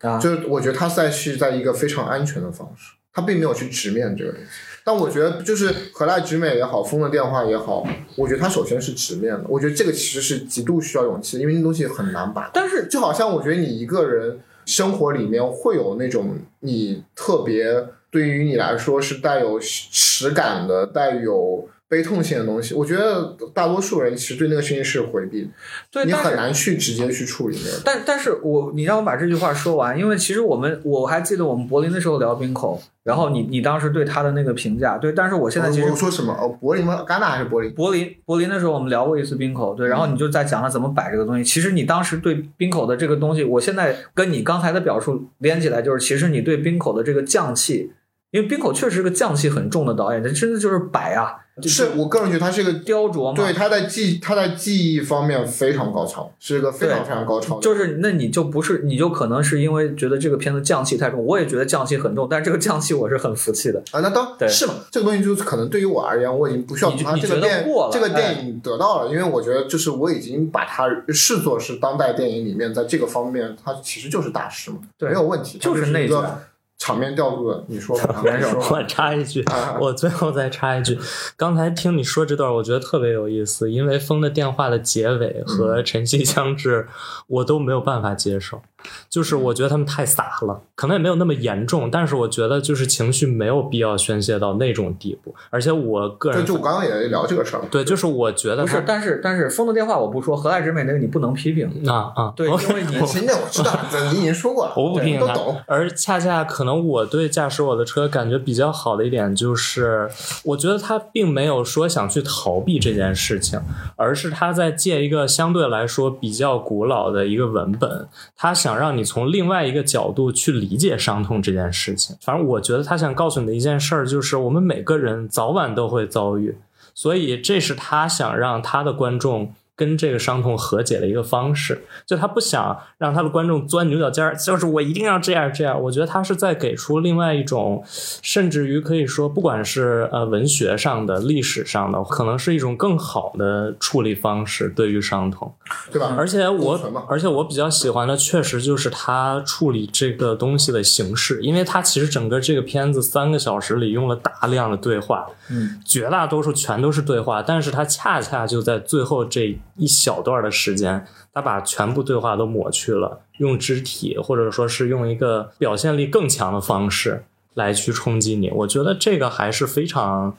[0.00, 4.46] 啊，就是我觉得它在是在一个非常安全的方式，它并没有去直面这个东西。
[4.82, 9.44] 但我觉得就是何濑直美也好，风的电话也好，我觉得它首先是直面的。
[9.46, 12.50] 我觉得这个其实是极度需要勇气的，因为那东西很难把。
[12.54, 25.48] 但是就好像我觉得你一个人生活里面会有那种你特别对于你来说是带有实感的、带有悲痛性的东西，我觉得大多数人其实对那个事情是回避的，
[25.90, 27.82] 对，你很难去直接去处理那个。
[27.84, 36.32] 但但是我你让我把这句话说完，因为其实我们我还记得我们柏林的时候聊冰口，然后你你当时对他的那个评价，对，但是我现在其实说什么？
[36.32, 37.04] 哦，柏林吗？
[37.08, 37.74] 戛纳还是柏林？
[37.74, 41.42] 柏林柏林的时候我们聊过一次冰口，对，然后你就在讲他怎么摆这个东西。
[41.42, 47.90] 其实你当时对冰口的这个东西，我现在跟你刚才的表述连起来，就是其实你对冰口的这个匠气，
[48.30, 57.60] 因为冰口确实是个匠气很重的导演，他真的就是摆啊，就是我个人觉得他是一个雕琢嘛，对他在技他在技艺方面非常高超，是一个非常非常高超的。
[57.60, 63.82] 就是那你就不是，你就可能是因为觉得这个片子匠气太重，我也觉得匠气很重，但是这个匠气我是很服气的。
[63.90, 76.40] 啊，那当对是嘛，这个东西就是可能对于我而言，我已经不需要你从它你觉得这个电过了这个哎电影得到了，因为我觉得就是我已经把它视作是当代电影里面在这个方面，它其实就是大师嘛，对没有问题，就是那个
[76.80, 78.22] 场面调度的， 你说吧，
[78.70, 80.98] 我插一句啊， 我最后再插一句，
[81.36, 86.88] 刚才听你说这段，我觉得特别有意思，因为《风的电话》的结尾和晨曦将至，
[87.26, 88.62] 我都没有办法接受，
[89.08, 105.60] 就是我觉得他们太傻了，可能也没有那么严重，但是我觉得就是情绪没有必要宣泄到那种地步，而且我个人就就我刚刚也聊这个事儿，对，就是我觉得不是，但是但是风的电话我不说，何来之美那个你不能批评，啊啊，对，因为你行，那我知道， 这你已经说过了，我不评价都懂。
[105.66, 110.08] 而恰恰可能我对驾驶我的车感觉比较好的一点就是，
[110.44, 113.60] 我觉得他并没有说想去逃避这件事情，
[113.96, 122.16] 而是他在借一个相对来说比较古老的一个文本，他想想让你从另外一个角度去理解伤痛这件事情。
[122.20, 126.56] 反正我觉得他想告诉你的一件事儿就是，我们每个人早晚都会遭遇，
[126.94, 129.52] 所以这是他想让他的观众。
[129.80, 135.80] 跟这个伤痛和解的一个方式，就他不想让他的观众钻牛角尖儿，就是我一定要这样这样。
[135.80, 137.82] 我觉得他是在给出另外一种，
[138.20, 145.50] 甚至于可以说，不管是呃文学上的、历史上的，可能是一种更好的处理方式对于伤痛。
[145.90, 146.14] 对吧？
[146.18, 170.36] 而且我而且我比较喜欢的，确实就是他处理这个东西的形式，因为他其实整个这个片子三个小时里用了大量的对话，嗯，绝大多数全都是对话，但是他恰恰就在最后这一小段的时间，他把全部对话都抹去了，用肢体或者说是用一个表现力更强的方式来去冲击你，我觉得这个还是非常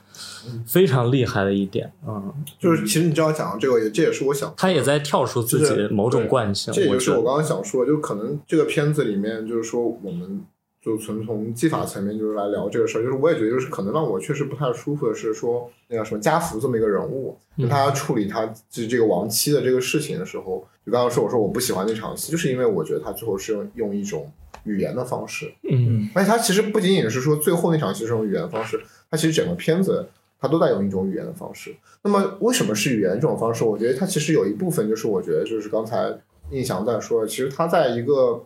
[0.65, 10.41] 非常厉害的一点，嗯，就是其实你这样讲这个，也这也是我想，他也在跳出自就是己某种惯性，这也是我刚刚想说，就可能这个片子里面，就是说我们
[10.81, 24.31] 就纯从技法层面就是来聊这个事儿，就是我也觉得就是可能让我确实不太舒服的是说那个什么家福这么一个人物，就他处理他这这个亡妻的这个事情的时候，就刚刚说我说我不喜欢那场戏，就是因为我觉得他最后是用用一种
[24.63, 30.07] 语言的方式，嗯而且他其实不仅仅是说最后那场戏是用语言方式，他其实整个片子
[30.39, 31.75] 他都在用一种语言的方式。
[32.01, 33.63] 那么为什么是语言这种方式？
[33.63, 36.11] 我觉得他其实有一部分就是我觉得就是刚才
[36.49, 38.43] 印象在说，其实他在一个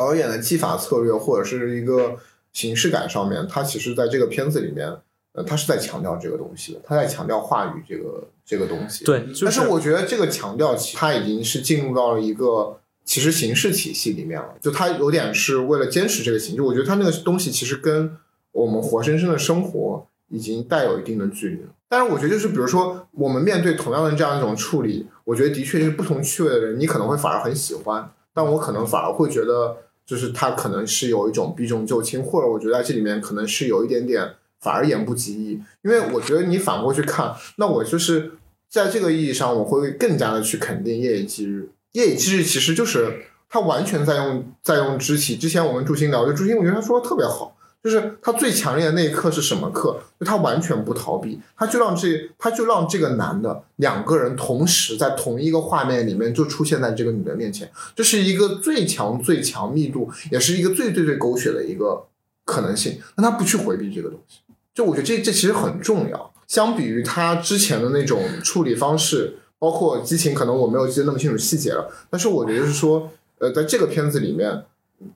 [0.00, 2.16] 导演的技法策略或者是一个
[2.54, 4.88] 形式感上面，他其实在这个片子里面，
[5.32, 9.04] 呃，他是在强调这个东西的，他在强调话语这个这个东西。
[9.04, 14.54] 对，就但是我觉得这个强调，其它已经是进入到了一个其实形式体系里面了。
[14.58, 18.16] 就他有点是为了坚持这个形，式我觉得他那个东西其实跟
[18.52, 21.68] 我们活生生的生活已经带有一定的距离了。
[21.90, 29.76] 但是我觉得就是比如说我们面对同样的这样一种处理，我觉得的确是不同趣味的人，你可能会反而很喜欢，但我可能反而会觉得
[30.10, 38.32] 就是他可能是有一种避重就轻，或者我觉得在这里面可能是有一点点反而言不及义，因为我觉得你反过去看，那我就是
[38.68, 41.68] 在这个意义上，我会更加的去肯定夜以继日。
[41.92, 45.36] 夜以继日其实就是他完全在用在用肢体。
[45.36, 49.98] 之前我们朱星聊，就朱星，我觉得他说的特别好，就是他最强烈的那一刻是什么刻？
[50.18, 62.06] 就他完全不逃避，他就让这他就让这个男的两个人同时在同一个画面里面就出现在这个女的面前，这是一个最强最强密度，也是一个最最最狗血的一个
[62.44, 63.00] 可能性。
[63.16, 64.40] 那他不去回避这个东西，
[64.74, 66.32] 就我觉得这这其实很重要。
[66.46, 71.88] 相比于他之前的那种处理方式，包括激情，可能我没有记得那么清楚细节了。
[72.10, 74.64] 但是我觉得是说，呃，在这个片子里面，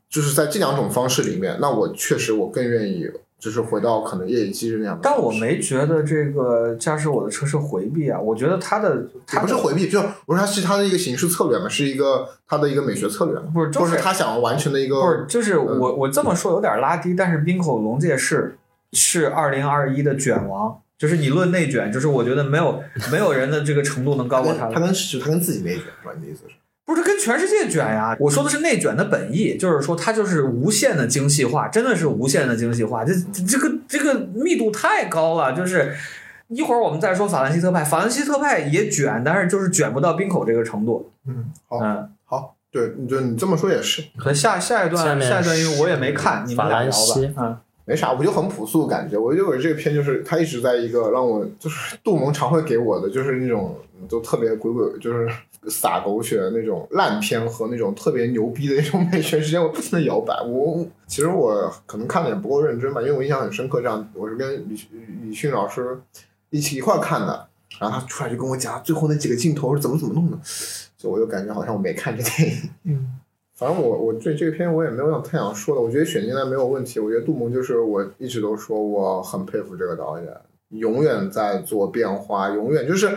[0.09, 5.01] 就是在这两种方式里面，那我确实我更愿意，就是回到可能夜以继日那样的。
[5.03, 18.57] 但我没觉得这个驾驶我的车是回避啊，我觉得他的也他不是回避，就我说他是他的一个形式策略嘛，是一个他的一个美学策略，不是就是他想要完成的一个不是，就是我我这么说有点拉低，但是冰口龙介是
[18.93, 24.71] 是二零二一的卷王，就是你论内卷，就是我觉得没有没有人的这个程度能高过他。
[24.71, 26.15] 他跟是他跟自己内卷是吧？
[26.19, 26.55] 你的意思是？
[26.85, 35.95] 不是跟全世界卷呀，我说的是内卷的本意，就是说它就是无限的精细化，真的是无限的精细化，这这这个这个密度太高了，就是。
[36.49, 41.11] 一会儿我们再说法兰西特派，法兰西特派也卷，但是就是卷不到冰口这个程度。
[41.27, 47.43] 嗯，好，嗯，好，对，你就你这么说也是，可能下下一段下一段，因为我也没看，你们俩聊法兰西吧。
[47.43, 49.17] 嗯，没啥，我就很朴素感觉。
[49.17, 53.75] 我就觉得这个片就是它一直在一个让我就是杜蒙常会给我的就是那种
[54.07, 55.27] 都特别鬼鬼，就是
[55.69, 60.35] 撒狗血的那种烂片和那种特别牛逼的那种美学之间，我不停的摇摆。
[60.43, 63.81] 我其实我可能看的也不够认真吧，因为我印象很深刻。
[63.81, 64.79] 这样，我是跟李
[65.23, 65.99] 李迅老师
[66.51, 67.49] 一起一块儿看的，
[67.79, 70.39] 然后他出来就跟我讲最后那几个镜头是怎么怎么弄的，
[70.97, 72.71] 就我就感觉好像我没看这电影。
[72.85, 73.19] 嗯，
[73.57, 77.01] 反正我我对这个片我也没有太想说的，我觉得选进来没有问题。
[77.01, 80.29] 我觉得杜蒙就是我一直都说我很佩服这个导演，
[80.71, 83.09] 永远在做变化，永远就是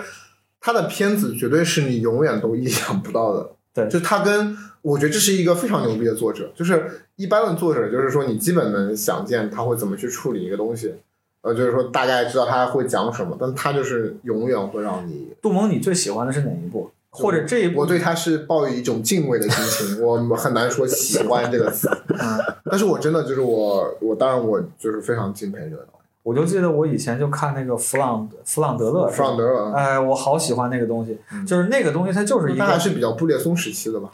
[0.67, 3.49] 他的片子绝对是你永远都意想不到的。
[3.73, 3.88] 对。
[3.88, 10.94] 就他跟我觉得这是一个非常牛逼的作者，就是一般的作者，就是说你基本能想见他会怎么去处理一个东西，
[11.39, 16.91] 呃，就是说大概知道他会讲什么，但他就是永远会让你，杜蒙，你最喜欢的是哪一部？
[17.10, 17.79] 或者这一部？
[17.79, 25.87] 我对他是抱有一种敬畏的心情， 我很难说喜欢这个词，嗯，但是我真的就是我，我当然我就是非常敬佩这个
[26.28, 31.17] 我就记得我以前就看那个弗朗弗朗德勒，弗朗德勒，哎，我好喜欢那个东西，
[31.48, 34.10] 就是那个东西，它就是一个，那还是比较布列松时期的吧，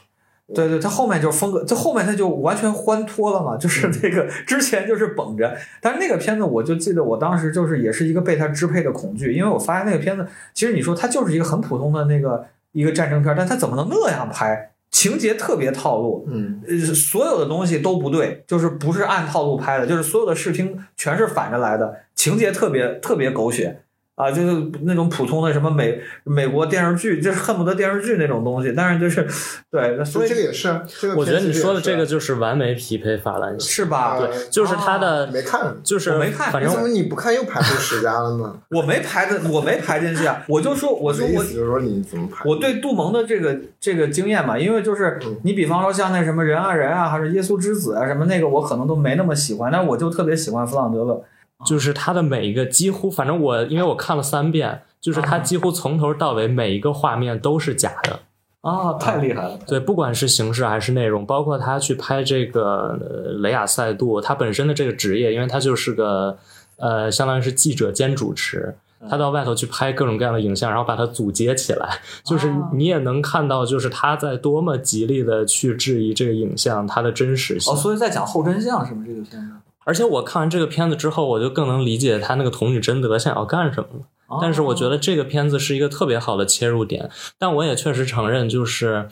[0.53, 14.72] 对对，它后面就是风格，它后面它就完全欢脱了嘛，就是那个之前就是绷着，但是那个片子我就记得我当时就是也是一个被它支配的恐惧，因为我发现那个片子其实你说它就是一个很普通的那个一个战争片，但它怎么能那样拍？
[14.93, 23.81] 情节特别套路，嗯，呃，所有的东西都不对，就是不是按套路拍的，就是所有的视听全是反着来的，情节特别特别狗血
[24.15, 29.27] 啊，就是那种普通的什么美美国电视剧，就是恨不得电视剧那种东西，但是就是
[29.71, 34.19] 对，那所以这个也是，这个我觉得你说的这个个就是完美匹配法兰西，是吧？
[34.19, 38.55] 对就是他的没看，就是我没看反正你怎么你不看又排出十佳了呢？
[38.69, 42.43] 我没排的，我没排进去啊，我就说，我说我的意思就是说你怎么排？
[42.45, 51.23] 我对杜蒙的这个这个经验嘛，因为就是嗯你比方说像那什么人啊人啊，还是耶稣之子啊什么那个，我可能都没那么喜欢，但我就特别喜欢弗朗德勒。
[51.65, 58.19] 就是他的每一个几乎，反正我因为我看了三遍，就是他几乎从头到尾每一个画面都是假的。
[58.61, 59.59] 啊，太厉害了！
[59.67, 66.37] 对，不管是形式还是内容，包括他去拍这个呃雷亚塞杜，他本身的这个职业，因为他就是个
[66.77, 68.73] 呃，相当于是记者兼主持，
[69.09, 77.75] 他到外头去拍各种各样的影像，然后把它组接起来，就是啊你也能看到，就是他在多么极力的去质疑这个影像它的真实性哦，。
[77.75, 79.03] 所以在讲后真相是吗？
[79.05, 79.51] 这个片子？
[79.85, 84.05] 而且我看完这个片子之后，我就更能理解他那个童女贞德想要干什么了。
[84.27, 89.07] 哦但是我觉得这个片子是一个特别好的切入点，但我也确实承认，就是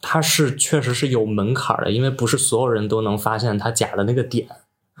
[0.00, 4.46] 它是确实是有门槛的，因为不是所有人都能发现它假的那个点。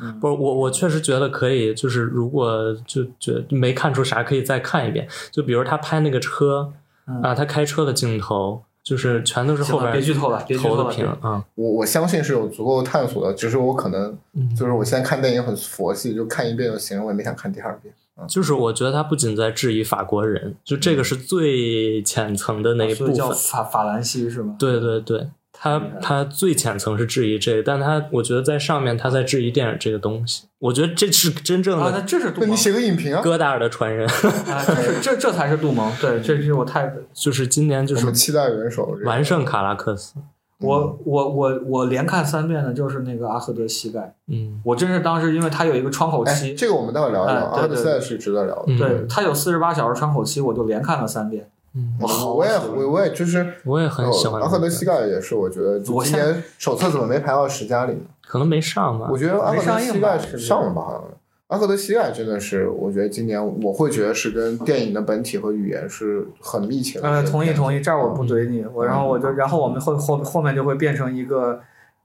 [0.02, 5.06] 嗯不是我，我确实觉得可以，就是如果就觉没看出啥，可以再看一遍。
[5.30, 6.72] 就比如他拍那个车
[7.06, 10.82] 嗯啊，他开车的镜头，就是全都是后边别剧透了，别剧透了。
[10.82, 11.44] 投的屏啊。
[11.54, 17.94] 我我相信是有足够探索的，只是我可能嗯就是我现在看电影很佛系，就看一遍就行了，我也没想看第二遍。
[18.28, 23.14] 就是我觉得他不仅在质疑法国人，就这个是最浅层的那一部分。
[23.32, 24.56] 法法兰西是吗？
[24.58, 25.28] 对对对，
[25.62, 30.44] 他他最浅层是质疑这个，但他我觉得在上面他在质疑电影这个东西。
[30.58, 33.20] 我觉得这是真正啊，那的这是杜蒙那你写个影评啊？
[33.20, 35.92] 戈达尔的传人，啊，这是这这才是杜蒙。
[36.00, 40.14] 对，这是我太就是今年就是期待元首完胜卡拉克斯。
[40.60, 47.46] 我我我我连看三遍的就是那个阿赫德膝盖，嗯我真是当时因为他有一个窗口哎，期，这个我们待会儿聊一聊。
[47.46, 48.64] 哎对阿德对赛是值得聊的。
[48.66, 51.50] 嗯，对他有四十八小时窗口期，我就连看了三遍。
[51.74, 58.00] 嗯，我好我也我我也就是我也很喜欢阿赫德这个膝盖也是，我觉得今年手册怎么没排到十佳里呢？
[58.26, 59.16] 可能没上吧我。
[59.16, 60.82] 觉得阿赫德膝盖是上了吧？
[60.82, 61.02] 好像
[61.48, 67.08] 阿赫德膝盖真的是，我觉得今年我会觉得是跟电影的本体和语言是很密切的。
[67.08, 67.80] 嗯，同意同意。
[67.80, 71.60] 这儿我不怼你，我然后我就然后我们后后后面就会变成一个。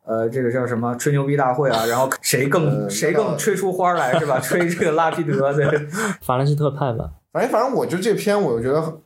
[0.07, 1.83] 呃，这个叫什么吹牛逼大会啊？
[1.87, 4.37] 然后谁更呃 谁更吹出花来是吧？
[4.39, 5.65] 吹这个拉皮德对，
[6.21, 7.09] 法兰西特派吧。
[7.33, 9.01] 反正反正我就这篇，我就觉得，呃，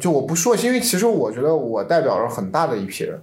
[0.00, 3.20] 就我不说，因为其实我觉得我代表着很大的一批人，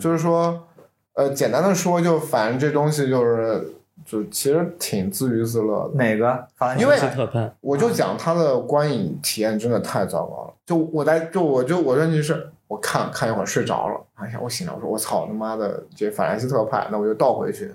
[0.00, 0.66] 就是说，
[1.14, 3.72] 呃，简单的说，就反正这东西就是，
[4.04, 5.94] 就其实挺自娱自乐的。
[5.94, 6.46] 哪个？
[6.56, 10.54] 法兰西特派，我就讲他的观影体验真的太糟糕了。
[10.66, 17.72] 就我在就我就我认就是我看看一会儿睡着了，哎呀，我醒了，我说我操他妈的这法兰西特派，那我就倒回去，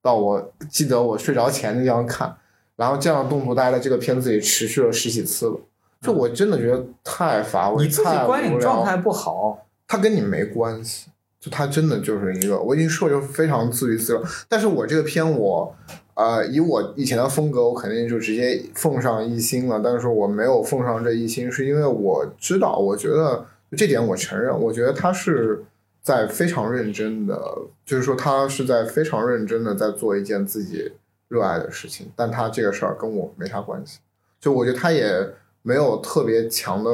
[0.00, 2.36] 到我记得我睡着前那地方看，
[2.76, 5.56] 然后这样的动作大概在这个片子里持续了十几次了。
[6.02, 14.22] 就我真的觉得太乏味，你自己太观影状态不好，他跟你没关系，就他真的就是一个，我已经说就非常自娱自乐。
[14.48, 15.74] 但是我这个片我，
[16.14, 19.80] 呃，以我以前的风格，我肯定就直接奉上一星了。
[19.82, 23.46] 但是我没有奉上这一星，是因为我知道，我觉得
[23.76, 25.64] 这点我承认，我觉得他是
[26.02, 27.40] 在非常认真的，
[27.84, 30.92] 就是说他是在非常认真的在做一件自己
[31.28, 34.00] 热爱的事情，但他这个事儿跟我没啥关系。
[34.40, 35.26] 就我觉得他也
[35.62, 36.90] 没有特别强的，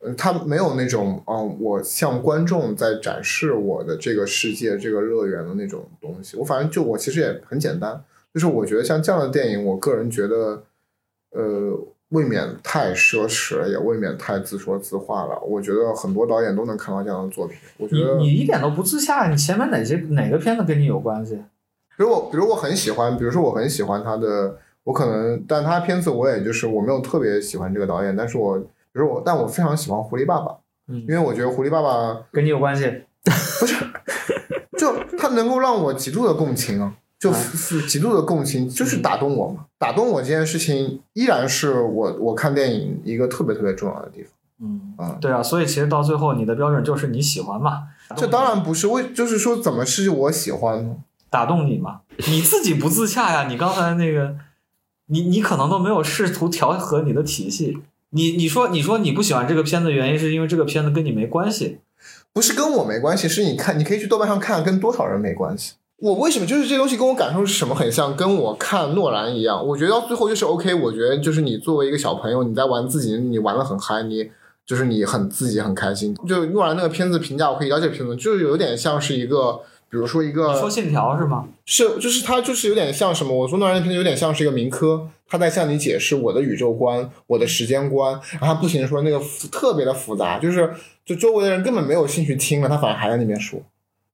[0.00, 6.36] 呃，他没有那种，嗯、我向观众在展示我的这个世界、这个乐园的那种东西。
[6.36, 8.02] 我反正就我其实也很简单，
[8.32, 10.62] 就是我觉得像这样的电影，我个人觉得，
[11.30, 11.78] 呃，
[12.10, 15.38] 未免太奢侈了，也未免太自说自话了。
[15.40, 17.58] 我觉得很多导演都能看到这样的作品。
[17.76, 21.34] 我觉你得，你一点都不自洽，你前面哪些哪个片子跟你有关系？
[21.96, 24.56] 比如我，比如我很喜欢，比如说我很喜欢他的，
[24.88, 28.64] 我可能，但他片子我也就是我没有特别喜欢这个导演，但是我，比
[28.94, 30.46] 如我，但我非常喜欢《狐狸爸爸》，
[30.86, 32.90] 嗯因为我觉得《狐狸爸爸》跟你有关系？
[33.22, 33.74] 不是，
[34.78, 39.66] 就他能够让我极度的共情啊，就是极度的共情，就是打动我嘛。
[39.76, 44.32] 打动我这件事情，依然是我我看电影一个特别特别重要的地方。
[44.62, 47.82] 嗯啊对啊，所以其实到最后你的标准就是你喜欢嘛，
[48.16, 50.96] 这当然不是为，就是说怎么是我喜欢呢？
[51.28, 53.48] 打动你嘛，你自己不自洽呀。
[53.48, 54.34] 你刚才那个，
[55.08, 57.78] 你你可能都没有试图调和你的体系。
[58.10, 61.78] 你你说你说你不喜欢这个片子，原因是因为这个片子跟你没关系。
[62.32, 65.72] 不是跟我没关系，是你看，你可以去豆瓣上看，跟多少人没关系。
[66.00, 69.66] 我为什么就是这东西跟我感受是什么很像，跟我看诺兰一样。
[69.66, 74.30] 我觉得到最后就是 OK，我觉得就是你作为一个小朋友，你在玩自己，你玩的很嗨，你
[74.64, 76.14] 就是你很自己很开心。
[76.26, 81.48] 就诺兰那个片子评价，我可以了解评论，就是有点像是一个，比如说一个说线条是吗？
[81.64, 83.34] 是，就是它就是有点像什么？
[83.34, 89.18] 我说诺兰的片子有点像是一个民科，他在向你解释我的宇宙观、我的时间观，然后他不停地说那个
[89.50, 90.70] 特别的复杂，就是
[91.06, 93.58] 就周围的人根本没有兴趣听了，他反而还在那边说，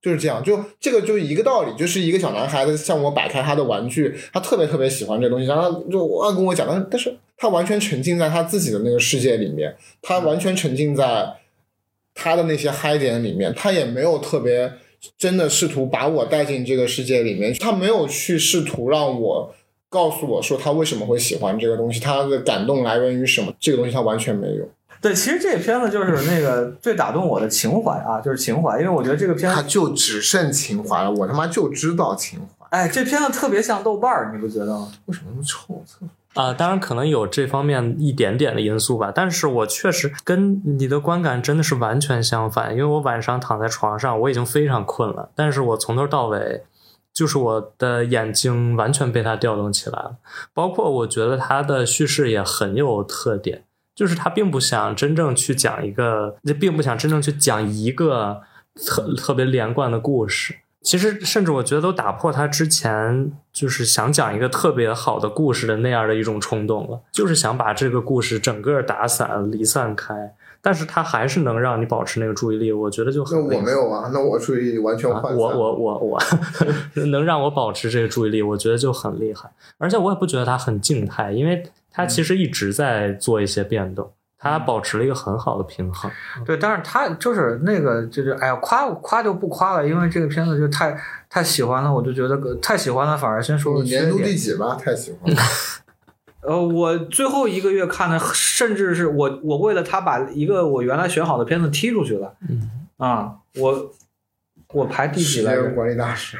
[0.01, 0.41] 就是这样。
[0.41, 11.33] 就这个就一个道理，就是一个小男孩子向我摆开他的玩具，他特别特别喜欢这东西，然后他就要跟我讲，但是但是他完全沉浸在他自己的那个世界里面，他完全沉浸在
[12.13, 14.71] 他的那些嗨点里面，他也没有特别。
[15.17, 19.53] 真的试图把我带进这个世界里面，他没有去试图让我
[19.89, 24.69] 告诉我说他为什么会喜欢这个东西，他的感动来源于什么，这个东西他完全没有。
[25.01, 32.65] 对，其实这个片子就是那个最打动我的情怀啊，就是情怀，因为我觉得这个片子，他就只剩情怀了，我他妈就知道情怀。
[32.71, 34.91] 哎，这片子特别像豆瓣儿，你不觉得吗？
[35.05, 35.83] 为什么那么臭？
[36.35, 46.63] 啊、当然可能有这方面一点点的因素吧，但是我确实跟你的观感真的是完全相反，因为我晚上躺在床上，我已经非常困了，但是我从头到尾，
[47.13, 50.17] 就是我的眼睛完全被它调动起来了，
[50.53, 53.63] 包括我觉得它的叙事也很有特点，
[53.95, 58.41] 就是它并不想真正去讲一个，并不想真正去讲一个
[58.75, 60.55] 特特别连贯的故事。
[60.85, 75.35] 其实，甚至我觉得都打破他之前就是想讲一个特别好的故事的那样的一种冲动了，就是想把这个故事整个打散、离散开，但是他还是能让你保持那个注意力，我觉得就很那很我没有啊，那我注意力完全啊涣散。
[75.35, 76.21] 我我我我
[77.07, 79.49] 能让我保持这个注意力，我觉得就很厉害。
[79.79, 84.11] 而且我也不觉得他很静态，因为他其实一直在做一些变动，
[84.51, 86.09] 他保持了一个很好的平衡。
[86.45, 90.95] 对，但是他就是那个，就是哎呀，夸夸就不夸了，因为这个片子就太
[91.29, 94.75] 太喜欢了，我就觉得太喜欢了，反而先说说年度第几吧？
[94.75, 95.41] 太喜欢了。
[96.47, 103.91] 呃，我最后一个月看的，甚至是我我为了他把一个我原来选好的片子踢出去了，嗯啊，我
[104.73, 105.63] 我排第几时来着？
[105.63, 106.37] 间管理大师。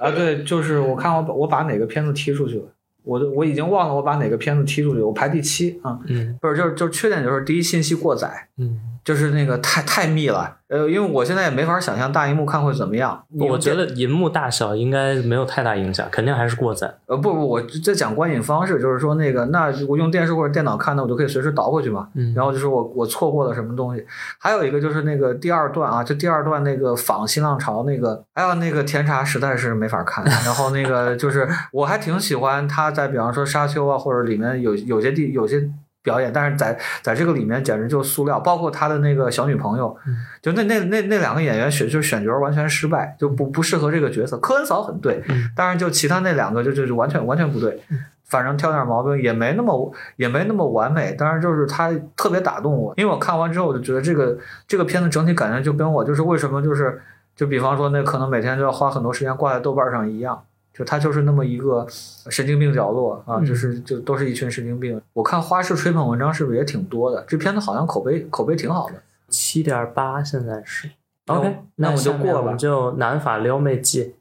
[0.00, 2.64] 啊，对，就是我看我把我把哪个片子踢出去了，
[3.04, 6.38] 我都我已经忘了我把哪个片子踢出去，我排第七啊，嗯。
[6.40, 13.20] 不是，就是就是缺点就是第一信息过载，嗯，就是那个太太密了，呃，因为我现在也没法想象大荧幕看会怎么样。
[13.38, 16.94] 我觉得，得银幕大小应该没有太大影响，肯定还是过载。
[17.06, 22.08] 呃，不不，我在讲观影方式，就是说那个，那我用电视或者电脑看的，我就可以随时倒回去嘛。
[22.14, 24.06] 嗯然后就是我我错过了什么东西，
[24.38, 30.24] 还有一个就是那个第二段啊，就第二段那个仿新浪潮那个，哎呀那个甜茶实在是没法看。
[30.46, 35.68] 然后那个就是我还挺喜欢他在比方说沙丘啊，或者里面有有些地有些
[36.02, 39.96] 表演，但是在在这个里面简直就塑料，包括他的那个小女朋友，
[40.40, 44.36] 就那那那那两个演员选就是选角完全失败，就不不适合这个角色。
[44.38, 47.80] 科恩嫂很对，嗯当然就其他那两个就就就完全完全不对。
[48.24, 56.98] 反正挑点毛病也没那么也没那么完美，当然就是他特别打动我，因为我看完之后我就觉得这个这个片子整体感觉就跟我就是为什么就是
[57.36, 60.42] 就比方说那可能每天就要花很多时间挂在豆瓣上一样，
[60.74, 61.86] 就它就是那么一个
[62.30, 65.00] 神经病角落啊，嗯就是就都是一群神经病。
[65.12, 67.24] 我看花式吹捧文章是不是也挺多的？
[67.28, 68.94] 这片子好像口碑口碑挺好的。
[69.28, 70.90] 七点八现在是。
[71.26, 74.14] OK，那我就过吧我们就南法撩妹记。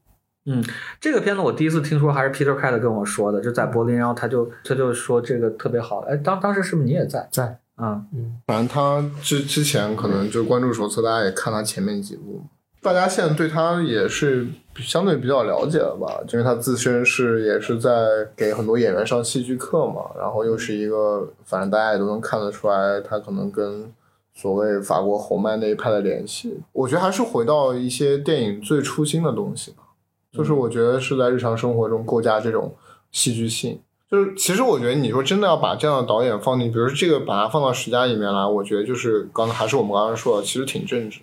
[0.46, 0.64] 嗯
[1.00, 6.00] 这个片子我第一次听说还是 Peter Cat 跟我说的，就在柏林，然后他就他就说这个特别好。
[6.02, 7.28] 哎，当当时是不是你也在？
[7.32, 12.44] 在，啊、嗯，反正他之之前可能就关注手册，大家也看他前面几部，
[12.82, 16.20] 大家现在对他也是相对比较了解了吧？
[16.34, 17.92] 因为他自身是也是在
[18.36, 23.94] 给很多演员上戏剧课嘛，然后又是一个，反正大家也都能看得出来，他可能跟
[24.34, 26.60] 所谓法国侯麦那一派的联系。
[26.72, 29.84] 我觉得还是回到一些电影最初心的东西吧，
[30.32, 32.74] 就是我觉得是在日常生活中构架这种
[33.12, 33.80] 戏剧性。
[34.10, 41.20] 就是其实我觉得你说真的要把这样的导演放进，比如说这个把它放到十佳里面来，我觉得就是刚才还是我们刚刚说的，其实挺正直。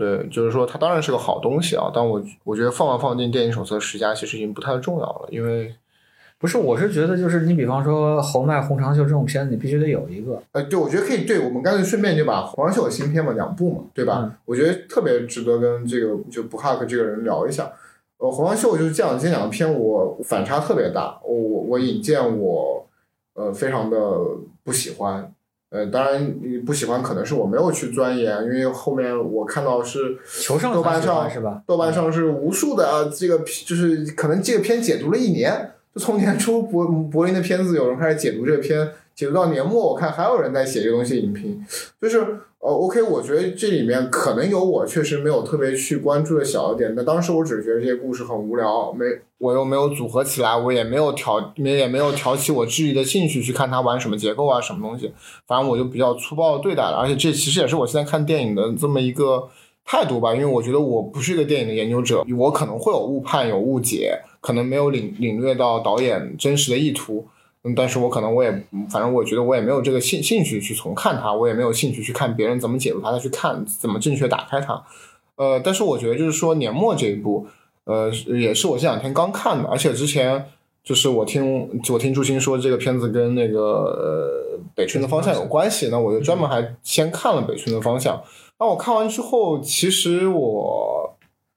[0.00, 5.74] 对，就是说它当然是个好东西啊，但我我觉得放不放进电影手册十佳其实已经不太重要了，因为
[6.38, 10.42] 不是，我是觉得就是你比方说侯麦、红长袖这种片子，你必须得有一个。
[10.52, 11.26] 呃，对，我觉得可以。
[11.26, 14.20] 对我们干脆顺便就把黄长秀的新片嘛，两部嘛，对吧？
[14.24, 17.70] 嗯我觉得特别值得跟这个就布哈克这个人聊一下。
[18.16, 21.20] 呃，黄长秀就是这样，今天两个片我反差特别大。
[21.22, 22.86] 我我我引荐我
[23.34, 23.98] 呃非常的
[24.64, 25.30] 不喜欢。
[25.70, 26.34] 呃，当然
[26.66, 30.18] 不喜欢可能是我没有去钻研，因为后面我看到是
[30.74, 31.62] 豆瓣上是吧？
[31.64, 41.64] 豆瓣上是无数的啊，这个就是可能这个片解读了一年，就从年初柏柏林的片子，有人开始解读这个片，解读到年末，我看还有人在写这个东西影评，
[42.02, 42.26] 就是
[42.60, 49.06] 呃，OK，我觉得这里面可能有我确实没有特别去关注的小一点，但当时我只是觉得这些故事很无聊，没
[49.38, 55.10] 我又没有组合起来，我也没有挑也也没有挑起我质疑的兴趣去看它玩什么结构啊，什么东西，
[55.46, 59.48] 反正我就比较粗暴的对待了，而且这其实也是我现在看电影的这么一个
[59.86, 67.26] 态度吧，因为我觉得我不是一个电影的研究者，我可能会有误判、有误解，可能没有领领略到导演真实的意图。
[67.62, 68.50] 嗯，但是我可能我也，
[68.88, 74.82] 反正我觉得我也没有这个兴兴趣去重看它，我也没有兴趣去看别人怎么解读它，再去看怎么正确打开它。
[75.36, 77.46] 呃，但是我觉得就是说年末这一部，
[77.84, 80.46] 呃，也是我这两天刚看的，而且之前
[80.82, 88.22] 就是我听我听朱星说这个片子跟那个呃北村的方向有关系，那我就专门还先看了北村的方向。
[88.58, 91.09] 那我看完之后，其实我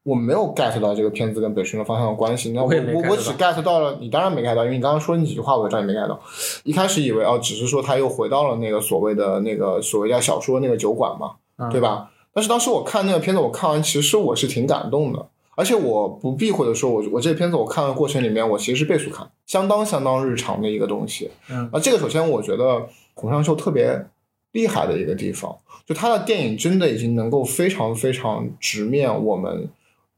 [0.03, 2.51] 我没有 get 到这个片子跟北村的方向的关系。
[2.51, 6.19] 那我我我只 get 到了，你当然没 get 到，因为你刚刚说那几句话，我当然没 get 到。
[6.63, 12.09] 一开始以为哦，只是说他又回到了那个所谓的那个所谓叫小说那个酒馆嘛，嗯对吧？
[12.33, 15.25] 但是当时我看那个片子，我看完其实我是挺感动的，
[15.55, 21.29] 而且我不避讳的说，我我这个片子我看的过程里面，我其实是倍速看，相当相当日常的一个东西。
[21.49, 24.05] 嗯啊，这个首先我觉得孔尚秀特别
[24.51, 29.69] 厉害的一个地方，就他的电影真的已经能够非常非常直面我们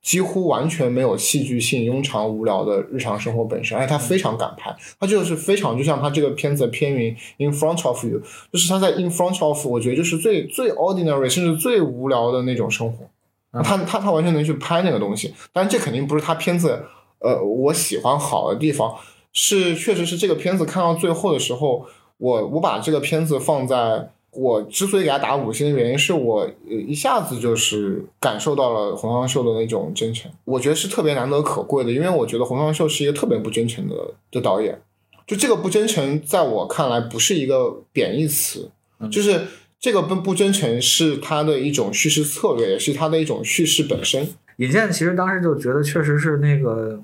[0.05, 8.19] 几乎完全没有戏剧性、庸常无聊的日常生活本身，而且他非常敢拍，他就是非常就像他这个片子的片名《In Front of You》，
[8.53, 13.05] 就是他在 In Front of，我觉得就是最最 ordinary，甚至最无聊的那种生活。
[13.51, 16.85] 嗯他他他完全能去拍那个东西，但是这肯定不是他片子
[17.17, 18.95] 呃我喜欢好的地方，
[19.33, 21.87] 是确实是这个片子看到最后的时候，
[22.17, 33.95] 我我把这个片子放在我之所以给他打五星的原因，是我呃一下子就是感受到了洪尚秀的那种真诚，我觉得是特别难得可贵的，因为我觉得洪尚秀是一个特别不真诚的
[34.31, 34.81] 的导演，
[35.25, 38.69] 就这个不真诚，在我看来不是一个贬义词，
[39.11, 39.47] 就是
[39.79, 44.27] 这个不不真诚是他的一种叙事策略，也是他的一种叙事本身。
[44.57, 46.99] 尹健其实当时就觉得确实是那个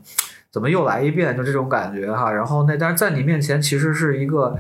[0.51, 2.31] 怎么又来一遍，就这种感觉哈。
[2.31, 4.57] 然后那但是在你面前其实是一个，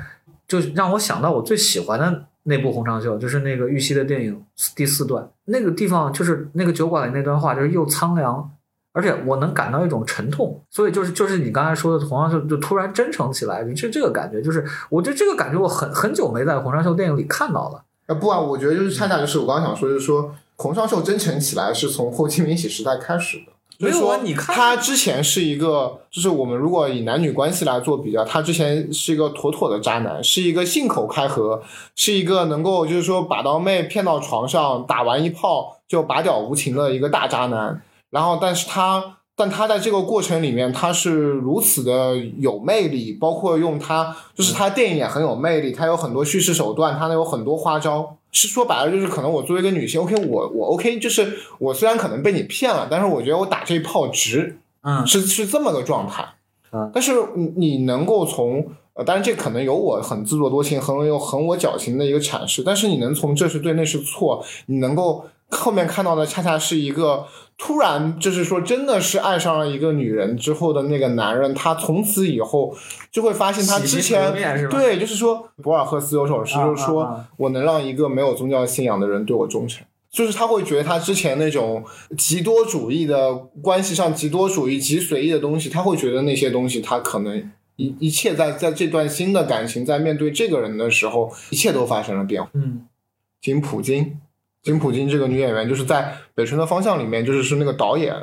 [0.47, 4.43] 就让我想到我最喜欢的那部《红长袖》，就是那个玉溪的电影
[4.75, 8.51] 第四段，那个地方就是那个酒馆里那段话，就是又苍凉。
[8.93, 17.81] 而且我能感到一种沉痛，所以就是就是你刚才说的红长袖就突然真诚起来，就这个感觉，就是我觉得这个感觉我很很久没在红长袖电影里看到了。
[18.07, 23.53] 啊不啊，我觉得就是恰恰就是我刚刚想说，就是说孔尚秀真诚起来是从后期明喜时代开始的。
[23.85, 31.61] 没有啊说你看他之前是一个，就是我们如果以男女关系来做比较，他之前是一个妥妥的渣男，是一个信口开河，
[31.95, 37.81] 是一个能够就是说把到妹骗到床上，打完一炮就拔屌无情的一个大渣男。
[38.09, 48.17] 然后，但是他，但他在这个过程里面，他是如此的有魅力，包括用他，就是他电影也很有魅力，他有很多叙事手段，他有很多花招。
[48.31, 56.23] 是说白了，就是可能我作为一个女性，OK，我我 OK，就是我虽然可能被你骗了，但是我觉得我打这一炮值，嗯是是这么个状态。
[56.71, 67.27] 嗯但是你你能够从呃，当然这可能有我很自作多情、很有很我矫情的一个阐释，但是你能从这是对那是错，你能够后面看到的恰恰是一个
[67.57, 72.75] 突然就是说真的是爱上了一个女人之后的那个男人，他从此以后
[73.11, 74.33] 就会发现他之前
[74.69, 79.85] 对，就是说博尔赫斯有首诗，啊就是说我能让一个没有宗教信仰的人对我忠诚。
[80.09, 81.81] 就是他会觉得他之前那种
[82.17, 92.49] 极多主义的关系上极多主义、极随意的东西，他会觉得那些东西他可能一一切在在这段新的感情在面对这个人的时候，一切都发生了变化。
[92.53, 92.87] 嗯
[93.41, 94.19] 金普金，
[94.63, 96.03] 金普金这个女演员就是在
[96.35, 98.13] 《北村的方向》里面，就是是那个导演，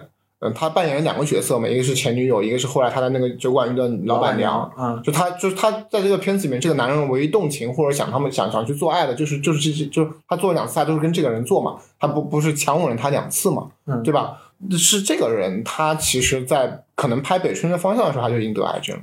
[0.41, 4.70] 嗯、她扮演了两个角色嘛，一个是前女友，一个是后来她在那个酒馆遇到老板娘。
[4.78, 14.39] 嗯就他，就是他在这个片子里面，这个男人唯一动情或者想他们想想去做爱的，就是就是这些就他做了两次爱都是跟这个人做嘛，他不不是强吻了他两次嘛，嗯对吧？
[14.72, 19.03] 是这个人，他其实在可能拍《北村的方向》的时候，他就已经得癌症了。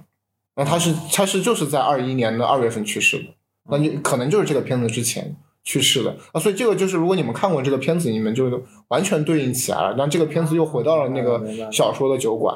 [0.58, 3.26] 那他是他是就是在二一年的二月份去世的，
[3.70, 5.34] 那就可能就是这个片子之前
[5.66, 6.40] 去世了啊。
[6.40, 9.96] 所以这个就是，如果你们看过这个片子，你们就完全对应起来了。
[9.98, 12.56] 那这个片子又回到了那个小说的酒馆。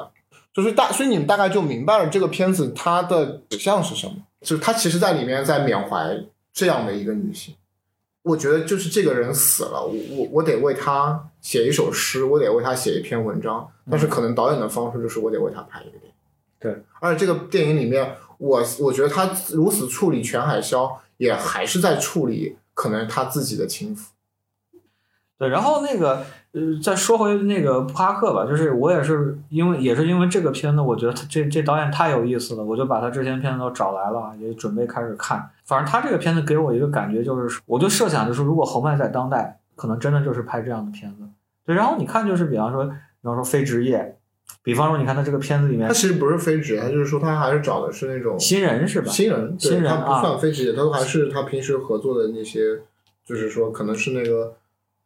[0.52, 6.16] 就是大，所以你们大概就明白了这个片子它的指向是什么，就是它其实在里面在缅怀
[6.52, 7.54] 这样的一个女性。
[8.22, 16.12] 我觉得就是这个人死了，我我我得为他写一首诗，我得为他写一篇文章，但是可能导演的方式就是我得为他拍一个电影。
[16.58, 24.12] 对，而且这个电影里面，我我觉得他如此处理全海啸，也还是在处理可能他自己的情妇。
[25.36, 35.50] 对，然后那个呃，再说回那个布哈克吧，就是我也是因为也是因为这个片子，我觉得他这这导演太有意思了，我就把他之前片子都找来了，也准备开始看。
[35.66, 41.28] 反正他这个片子给我一个感觉就是，我就设想就是，如果侯麦在当代，可能真的就是拍这样的片子。
[41.66, 44.18] 对，然后你看就是，比方说，比方说非职业，
[44.62, 49.10] 比方说你看他这个片子里面他其实不是非职业，他就是说他还是找的是那种新人是吧？
[49.10, 52.80] 新人，对新人他不啊算非职业，他都还是他平时合作的那些，
[53.24, 54.54] 就是说可能是那个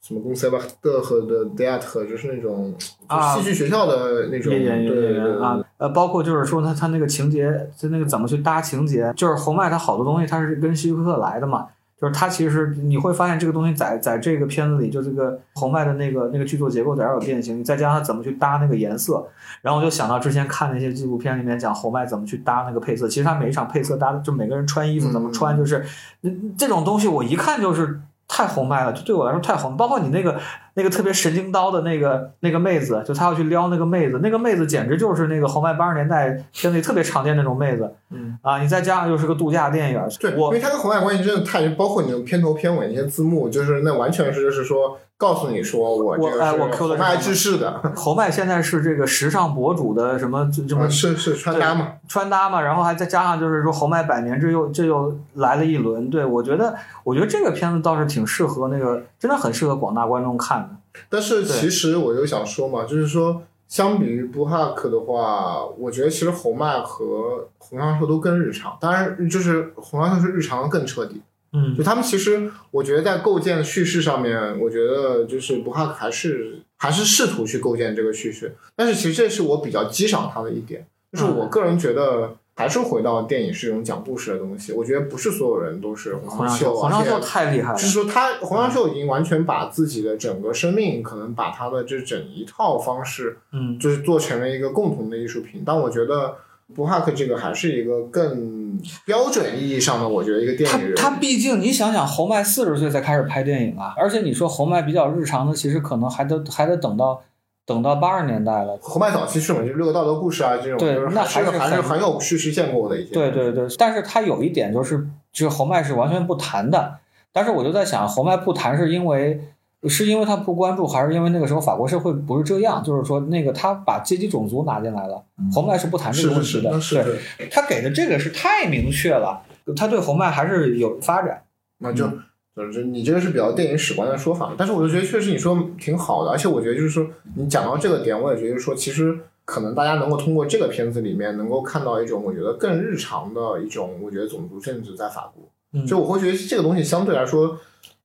[0.03, 2.75] 什么公司吧的和的 Diet，就是那种
[3.07, 11.67] 啊戏剧学校的那种，演员对对对演员啊，呃，包括就是说他他那个情节，就那个怎么去搭情节，就是侯麦他好多东西他是跟希区柯克来的嘛，
[12.05, 19.27] 就是它其实你会发现这个东西在在这个片子里，就这个侯麦的那个那个剧作结构在这儿有变形，你再加上他怎么去搭那个颜色，
[19.63, 25.83] 然后我就想到之前看那些纪录片里面讲侯麦怎么去搭那个配色，其实他每一场配色搭的就每个人穿衣服怎么穿，就是
[26.21, 28.01] 嗯这种东西我一看就是。
[28.27, 29.77] 太红麦了，就对我来说太红。
[29.77, 30.41] 包括你那个
[30.75, 37.91] 那个特别神经刀的那个那个妹子，就他要去撩那个妹子，那个妹子简直就是那个红麦八十年代片子里特别常见那种妹子。
[38.11, 56.11] 嗯啊，你再加上又是个度假电影，对，因为他跟红海关系真的太，包括你的片头片尾那些字幕，就是那完全是就是说告诉你说我这我哎我个是 Q 的红麦是什么制式的， 侯麦现在是这个时尚博主的什么什么啊是是穿搭嘛，穿搭嘛，然后还再加上就是说侯麦百年这又这又来了一轮。
[56.11, 61.01] 对我觉得，我觉得这个片子倒是挺适合那个，真的很适合广大观众看的。
[61.09, 68.77] 但是其实我就想说嘛，就是说，相比于布哈克的话，我觉得其实侯麦和洪尚秀都更日常。
[68.81, 71.23] 当然，就是洪尚秀是日常更彻底。
[71.55, 78.55] 嗯就他们其实，我觉得在构建叙事上面，我觉得就是布哈克还是还是试图去构建这个叙事。
[78.77, 82.37] 但是其实这是我比较欣赏他的一点，就是我个人觉得。
[82.57, 87.83] 还是回到电影是一种讲故事的东西，我觉得不是所有人都是洪尚秀，洪尚秀太厉害了就。
[87.83, 95.65] 是说他洪尚秀已经完全把自己的整个生命，可能把他的这整一套方式，嗯，就是做成了一个共同的艺术品。
[95.67, 96.37] 但我觉得
[96.75, 100.95] 布哈克这个还是一个更标准意义上的，我觉得一个电影人。
[100.97, 107.21] 他毕竟你想想，侯麦四十岁才开始拍电影啊，而且你说侯麦比较日常的，其实可能还得还得等到
[107.67, 108.79] 等到八十年代了。
[108.81, 113.13] 侯麦早期是六个道德故事啊，这种对那还是还是很很有叙事建构的一些。
[113.13, 116.99] 对对对，但是他有一点就是，就是侯麦是完全不谈的。
[117.33, 119.41] 但是我就在想，侯麦不谈是因为
[119.89, 122.83] 是因为他不关注，还是因为那个时候法国社会不是这样？
[122.83, 125.23] 就是说，那个他把阶级种族拿进来了，
[125.53, 126.71] 红麦是不谈这个问题的。
[126.71, 127.19] 那是
[127.51, 129.43] 他给的这个是太明确了，
[129.77, 131.43] 他对红麦还是有发展。
[131.79, 132.09] 那就。
[132.57, 137.05] 就是你这个是比较电影史观的说法，但是我就觉得确实你说挺好的，而且我觉得就是说
[137.35, 147.59] 你讲到这个点，我也觉得说其实可能大家能够通过这个片子里面能够看到一种我觉得更日常的一种我觉得种族政治在法国，嗯就我会觉得这个东西相对来说。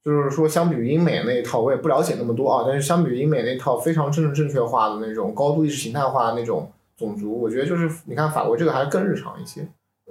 [0.04, 2.64] 就是说，相比于英美那一套，我也不了解那么多啊。
[2.68, 9.62] 但是相比于英美那套非常政治正确化的那种高度意识形态化的那种种族，我觉得就是你看法国这个还是更日常一些。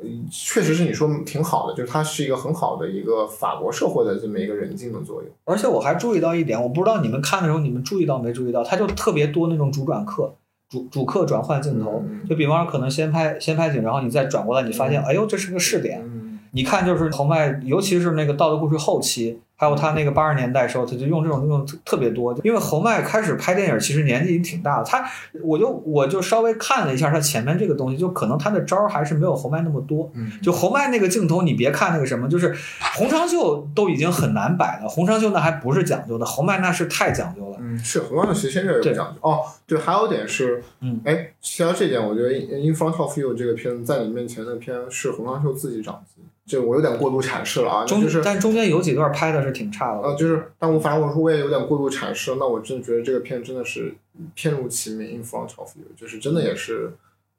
[0.01, 5.31] 呃确实是你说挺好的，就是它是一个很好的一个法国社会的这么一个人性的作用。
[5.45, 10.35] 而且我还注意到一点，我不知道你们看的时候你们注意到没注意到，它就特别多那种主转客。
[10.69, 16.03] 主主客转换镜头，嗯就比方说可能先拍先拍景，然后你再转过来，你发现，哎呦，这是个试点。
[16.05, 22.33] 嗯，你看，就是头麦，尤其是那个《道德故事》后期，还有他那个八十年代时候，他就用这种用特特别多。
[22.45, 24.85] 因为侯麦开始拍电影，其实年纪已经挺大了。
[24.85, 25.05] 他，
[25.43, 30.09] 我就我就稍微看了一下他前面这个东西，就可能他的招儿还是没有侯麦那么多。
[30.15, 32.55] 嗯就侯麦那个镜头，你别看那个什么，就是
[32.95, 37.57] 洪长秀都已经很难摆了，洪长秀那还不是讲究的，侯麦那是太讲究了。
[37.61, 39.41] 嗯，是红光的其实这个对有讲究哦。
[39.67, 50.01] 对，还有一点是，嗯，哎，提到这点，我觉得《In Front of You》这个片子在你面前的片是洪长秀自己掌机，这我有点过度阐释了啊，中就是但中间有几段拍的是挺差的。
[50.01, 53.95] 呃，就是，但我反正我说我也有点过度阐释，那我真的觉得这个片真的是
[54.35, 56.93] 片如其名，In Front of You，就是真的也是，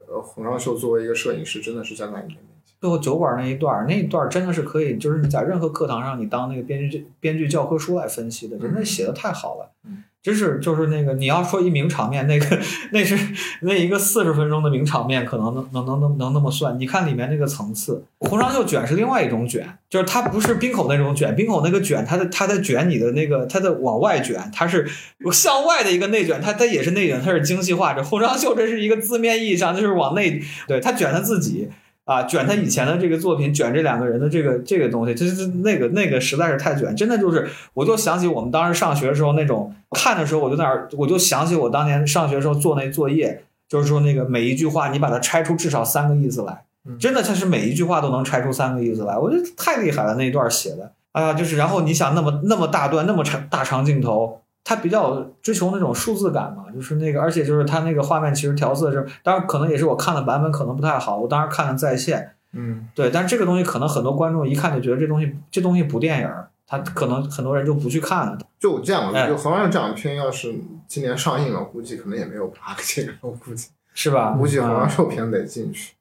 [0.07, 2.75] 呃，洪尚秀作为一个摄影师，真的是站在你的面前。
[2.79, 9.71] 最后酒馆那一段，那一段真的是可以，就是你在任何课堂上，你当那个编剧编剧教科书来分析的，真的写的太好了。
[9.85, 12.59] 嗯真是就是那个你要说一名场面，那个
[12.91, 13.17] 那是
[13.61, 16.77] 那一个四十分钟的名场面，可能能能能能能那么算。
[16.77, 24.85] 你看里面那个层次，红长袖卷是另外一种卷，就是它不是冰口那种卷，冰口那个卷，它的它在卷你的那个，它在往外卷，它是
[25.31, 27.93] 向外的一个内卷，它它也是内卷，它是精细化。
[27.93, 31.69] 这红长袖这是一个字面意义上就是往内，对它卷它自己。
[32.09, 46.63] 啊，卷他以前的这个作品，卷这两个人的这个这个东西，就是那个那个实在是太卷，真的就是，我就想起我们当时上学的时候那种看的时候，我就在那儿，我就想起我当年上学时候做那作业，就是说那个每一句话你把它拆出至少三个意思来，
[46.99, 54.41] 真的它是每一句话都能拆出三个意思来，我觉得太厉害了那一段写的，哎呀，就是然后你想那么那么大段那么长大长镜头。
[54.69, 66.29] 它比较追求那种数字感嘛，就是那个，而且就是它那个画面其实调色是，当然可能也是我看的版本可能不太好，我当时看的在线，嗯，对，但是这个东西可能很多观众一看就觉得这东西这东西不电影，
[66.67, 68.37] 他可能很多人就不去看了。
[68.59, 70.53] 就这样，就《黄山这样片要是
[70.87, 74.35] 今年上映了，估计可能也没有八个这个，我估计 是吧？
[74.37, 75.93] 估计《黄山秀片得进去。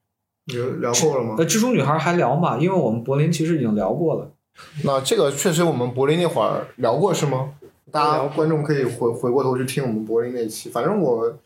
[0.45, 1.37] 聊聊过了吗？
[1.39, 2.59] 那，蜘蛛女孩还聊吗？
[2.59, 4.31] 因为我们柏林其实已经聊过了。
[4.83, 7.51] 那这个确实我们柏林那会儿聊过是吗？
[7.91, 11.39] 大家观众可以回回过头去听我们柏林那期，反正我，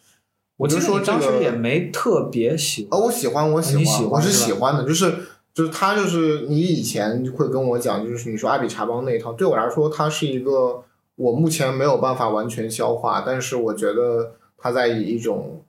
[0.56, 3.00] 我就说当时也没特别喜，欢。
[3.00, 5.14] 哦，我喜欢，我喜欢，我是喜欢的，就是
[5.54, 10.82] 就是他就是你以前会跟我讲，就是你说阿比查邦那一套，对我来说，它是一个
[11.16, 15.62] 我目前没有办法完全消化，但是我觉得他在以一种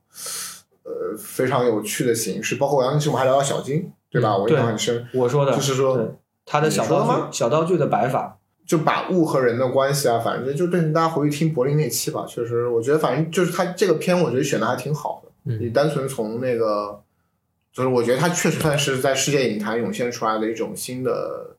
[0.83, 4.37] 呃非常有趣的形式，包括那期我们还聊到小金，对吧？
[4.37, 6.15] 我印象很深，我说的就是说
[6.45, 8.39] 他的小道具，小道具的摆法。
[8.65, 12.25] 就把物和人的关系啊，反正就对大家回去听柏林那期吧。
[12.27, 15.55] 确实，我觉得反正就是他这个片，我觉得选的还挺好的。
[15.59, 17.01] 你单纯从那个，
[17.73, 21.57] 就是我觉得他确实算是在世界影坛涌现出来的一种新的，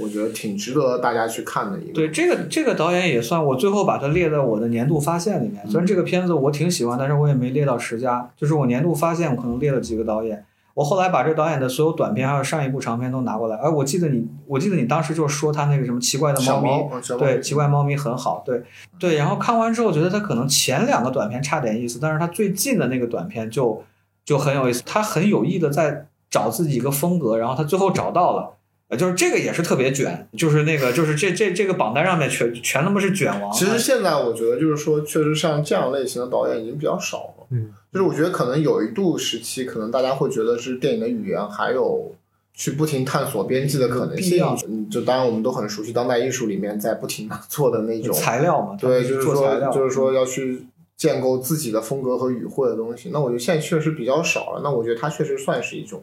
[0.00, 1.94] 我觉得挺值得大家去看的一个。
[1.94, 5.66] 对，这个这个导演也算我最后把它列在我的年度发现里面。
[5.66, 8.30] 虽然这个片子我挺喜欢，但是我也没列到十佳。
[8.36, 10.44] 就是我年度发现，我可能列了几个导演。
[10.78, 18.62] 我后来把这导演的所有短片还有上一部长片都拿过来，哎，我记得你，我记得你当时就是说他那个什么奇怪的猫咪，对，奇怪猫咪很好，对，
[18.96, 19.16] 对。
[19.16, 23.82] 然后看完之后，觉得他可能前两个短片差点意思，但是他最近的那个短片就
[24.24, 28.54] 就很有意思，他很有意的在找自己一个风格，然后他最后找到了，
[28.86, 33.50] 呃，就是这个也是特别卷，就是那个就是这这这个榜单上面全全他妈是卷王。
[33.52, 37.72] 其实现在我觉得就是说，确实像这样类型的导演已经比较少了，嗯。
[37.92, 42.14] 就是我觉得可能有一度时期，可能大家会觉得是电影的语言还有
[42.52, 44.44] 去不停探索边际的可能性。
[44.68, 48.76] 嗯，就当然我们都很熟悉当代艺术里面在不停的 做的那种材料嘛。
[48.76, 50.66] 对，就是说就是说要去
[50.96, 53.10] 建构自己的风格和语汇的东西。
[53.12, 54.60] 那我觉得现在确实比较少了。
[54.62, 56.02] 那我觉得它确实算是一种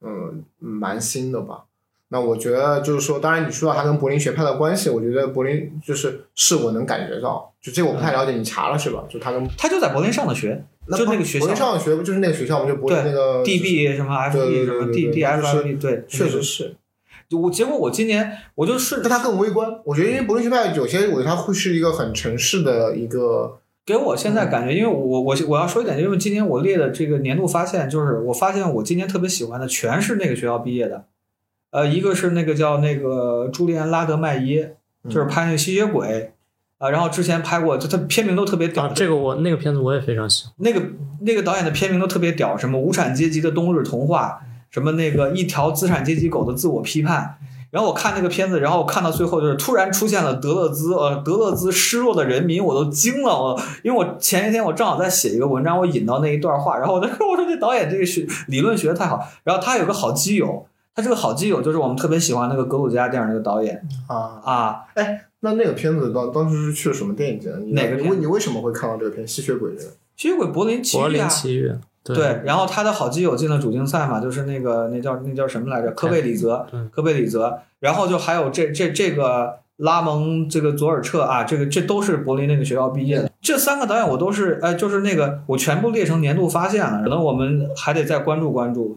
[0.00, 1.64] 嗯蛮新的吧。
[2.12, 9.02] 那我觉得就是说，当然你说到他跟柏林学派的关系，我觉得柏林就是是我能感觉到，就这我不太了解，你查了是吧？
[9.08, 10.62] 就他跟他就在柏林上的学。
[10.96, 12.68] 就那个学校，柏林上的学不就是那个学校吗？
[12.68, 16.76] 就柏林那个 D B 什么 FB 什么 D D F F E，对，确实是。
[17.30, 19.70] 我结果我今年我就顺，但他更微观。
[19.84, 23.58] 我觉得因为柏林学派有些，我觉得他会是一个很城市的一个。
[23.86, 31.06] 给我现在感觉，因为我我我要说一点，因为今年我列的这个年度发现，就是我发现我今年特别喜欢的全是那个学校毕业的。
[31.72, 34.76] 呃，一个是那个叫那个朱利安拉德麦耶，
[35.08, 36.32] 就是拍那个吸血鬼。
[36.78, 38.88] 啊，然后之前拍过，就他片名都特别屌。
[38.88, 40.52] 这个我那个片子我也非常喜欢。
[40.56, 40.82] 那个
[41.20, 47.38] 那个导演的片名都特别屌，什么无产阶级的冬日童话，什么那个一条资产阶级狗的自我批判。
[47.70, 53.32] 然后我看那个片子，然后我看到最后就是突然出现了德勒兹，呃，德勒兹失落的人民，我都惊了。
[53.40, 59.26] 我因为我前一天我正好在写一个文章，我引到那一段话，然后我就说 我说这导演这个学理论学的太好。
[59.44, 65.26] 然后他有个好基友，他是个好基友就是我们特别喜欢那个格鲁吉亚电影那个导演啊啊，哎。
[65.44, 67.50] 那那个片子当当时是去了什么电影节？
[67.72, 67.96] 哪个？
[67.96, 69.90] 你为你为什么会看到这个片《吸血鬼》这个？
[70.16, 71.02] 吸血鬼柏林奇遇啊！
[71.02, 71.74] 柏林奇遇。
[72.04, 75.90] 对，然后他的好基友进了主竞赛嘛，就是那个那叫那叫什么来着？
[75.90, 76.64] 科贝里泽。
[76.92, 77.58] 科贝里泽。
[77.80, 83.28] 然后就还有这这这个拉蒙这个佐尔彻啊，这个这都是柏林那个学校毕业的。
[83.40, 88.96] 这三个导演我都是哎，就是那个我全部列成年度发现了，可能我们还得再关注关注。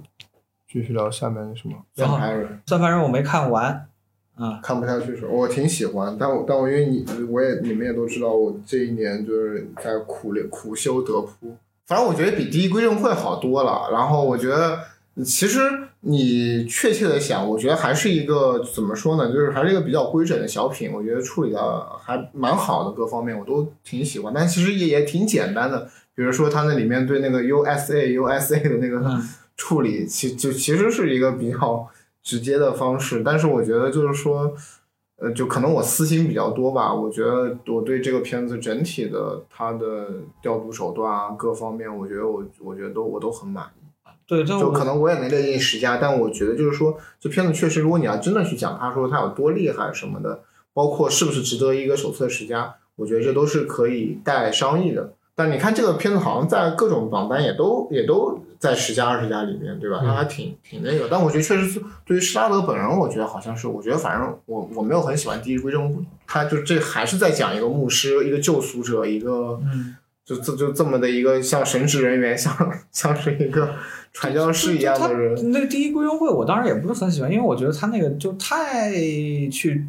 [0.75, 1.75] 继续聊下面什么？
[1.95, 2.59] 算盘人。
[2.65, 3.87] 算盘人我没看完。
[4.35, 11.55] 啊，看不下去是，我挺喜欢，但我但我因为你我也你们也都知道，我这一年就是在苦练苦修德扑，
[11.85, 13.87] 反正我觉得比第一归正会好多了。
[13.93, 14.77] 然后我觉得
[15.23, 15.61] 其实
[16.01, 24.33] 你确切的想，我觉得还是一个怎么说呢，就是还是一个比较规整的小品，我觉得处理的还蛮好的，各方面我都挺喜欢。
[24.35, 29.17] 但其实也也挺简单的，比如说他那里面对那个 USA USA 的那个
[29.57, 31.87] 处理，其就其实是一个比较。
[32.25, 34.51] 直接的方式，但是我觉得就是说，
[35.17, 36.91] 呃，就可能我私心比较多吧。
[36.91, 40.07] 我觉得我对这个片子整体的它的
[40.41, 44.09] 调度手段啊，各方面，我觉得我我觉得都我都很满意。
[44.25, 50.43] 对，就就可能我也没列进十佳，但我觉得就是说，这片子确实，如果你要真的去讲，他说他有多厉害什么的，
[50.73, 55.13] 包括是不是值得一个手册十佳，我觉得这都是可以带商议的。
[55.35, 59.99] 但你看这个片子好像在各种榜单也都也都在十佳二十佳里面，对吧？
[60.01, 61.07] 它还挺挺那个。
[61.11, 73.75] 但我觉得确实是对于施拉德本人，我觉得好像是，我觉得反正我我没有很喜欢《第一归正部》，他就这还是在讲一个牧师，一个救赎者，一个嗯，就这就这么的一个像神职人员，像像是一个
[74.13, 75.51] 传教士一样的人。
[75.51, 78.93] 那个第一归正会，我当时也不是很喜欢，因为我觉得他那个就太
[79.51, 79.85] 去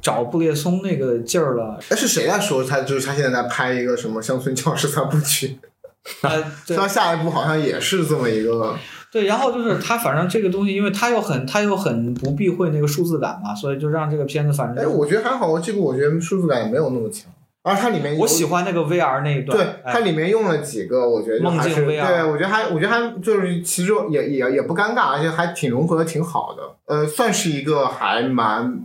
[0.00, 1.78] 找布列松那个劲儿了。
[1.88, 5.58] 哎，是谁在说他就是他现在在拍一个什么乡村教师三部曲？
[6.74, 8.76] 他下一部好像也是这么一个。
[9.12, 17.30] 对，然后就是他，反正这个东西，因为他又很他又很不避讳那个数字感嘛，所以就让这个片子反哎，正我觉得还好，这个我觉得数字感也没有那么强，
[17.64, 26.62] 而它里面我喜欢那个 VR 那一段，对，哎它里面用了几个，我觉得就梦境还是 VR 对，我觉得还，我觉得还就是其实也也也不尴尬，而且还挺融合的，挺好的。
[26.86, 28.84] 呃，算是一个还蛮，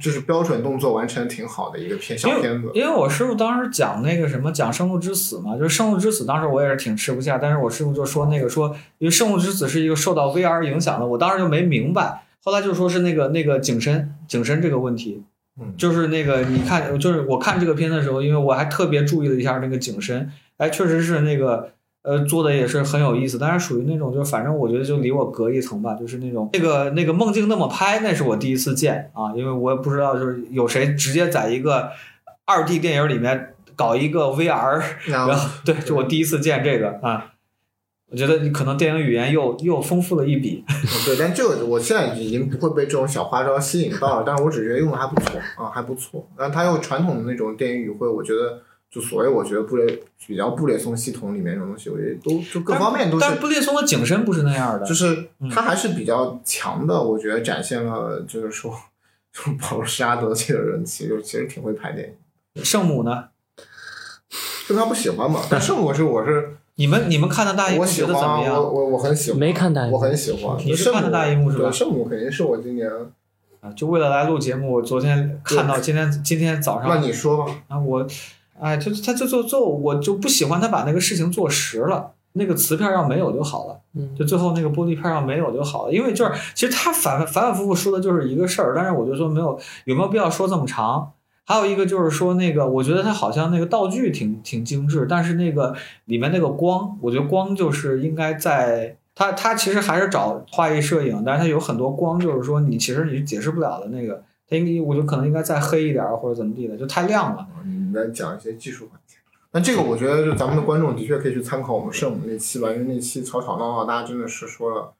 [0.00, 2.68] 就是标准动作完成得挺好的一个片小片子。
[2.74, 15.22] 因为我师傅当时讲那个什么讲《生路之死》嘛，就是《生路之死》，当时我也是挺吃不下，但是我师傅就说那个说，因为《生路之死》是一个受到 VR 影响的，我当时就没明白，后来就说是那个那个景深景深这个问题，
[15.60, 21.70] 嗯就是那个你看，就是我看这个片的时候，因为我还特别注意了一下那个景深，哎，确实是那个。
[22.02, 31.90] 呃，做的也是很有意思，但是属于那种，就是反正我觉得就离我隔一层吧，就是那种那个那个梦境那么拍，那是我第一次见啊，因为我也不知道就是有谁直接在一个
[32.46, 37.32] 二 D 电影里面搞一个 VR，然然后对，就我第一次见这个啊，
[38.10, 40.64] 我觉得你可能电影语言又又丰富了一笔。
[41.06, 46.28] 对，但这个我现在已经不会被这种小花招吸引到了，但是我只觉得用的还不错啊，还不错。
[46.36, 58.74] 然后它用传统的那种电影语汇，我觉得就所谓我觉得布列比较布列松系统里面这种东西，我觉得都就各方面都是但是布列松的景深不是那样的，就是他还是比较强的，我觉得展现了就是说，
[59.32, 62.12] 就保罗·施拉德这个人，其实其实挺会拍电
[62.56, 62.64] 影。
[62.64, 63.26] 圣母呢？
[64.68, 68.56] 就他不喜欢嘛，但圣母是我是你们你们看的大荧幕觉得怎么样？
[68.56, 70.56] 我我很喜欢，没看大荧幕我很喜欢。
[70.64, 72.90] 你是看的大荧幕是吧对，圣母肯定是我今年。
[73.60, 78.06] 啊，就为了来录节目，我昨天看到今天今天早上那你说吧，啊，我，
[78.58, 91.12] 哎，就他就就就我就不喜欢他把那个事情做实了，那个瓷片要没有就好了，嗯就最后那个玻璃片要没有就好了，因为就是其实他反反反复复说的就是一个事儿，但是我就说没有有没有必要说这么长。
[91.50, 95.74] 还有一个就是说那个，我觉得他好像那个道具挺挺精致，但是那个
[96.04, 107.44] 里面那个光，我觉得光就是应该在他他其实还是找画意摄影，但是他有很多光，就是说你其实你解释不了的那个，他应该我觉得可能应该再黑一点或者怎么地的，就太亮了。
[107.64, 109.16] 你来讲一些技术环节。
[109.50, 114.92] 那这个我觉得，就咱们的观众的确可以去参考我们圣母那期吧，因为那期吵吵闹闹，大家真的是说了，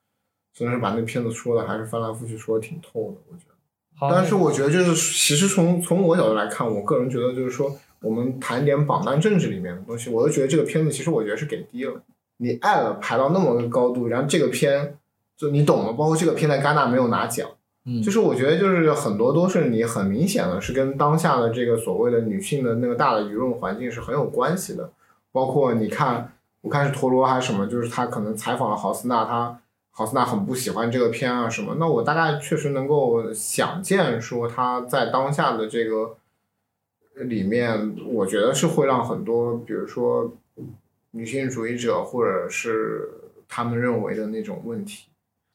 [0.52, 3.49] 真的是把那片子说的还是翻来覆去说的挺透的，我觉得。
[4.00, 7.70] 好，但是我觉得就是，其实从从我角度来看，我个人觉得就是说，
[8.00, 12.00] 我们谈一点榜单政治里面的东西，我都觉得这个片子其实我觉得是给低了。
[12.38, 14.96] 你爱了排到那么个高度，然后这个片
[15.36, 17.46] 就你懂了，包括这个片在戛纳没有拿奖，
[17.84, 24.90] 嗯就是我觉得就是很多都是你很明显的是跟当下的这个所谓的女性的那个大的舆论环境是很有关系的，
[25.30, 26.32] 包括你看，
[26.62, 29.59] 我看是陀螺还是什么，就是他可能采访了豪斯纳，他
[29.90, 36.16] 豪斯纳很不喜欢这个片啊什么，那我大概确实能够想见说他在当下的这个
[37.14, 40.32] 里面，我觉得是会让很多，比如说
[41.10, 43.10] 女性主义者或者是
[43.46, 45.08] 他们认为的那种问题。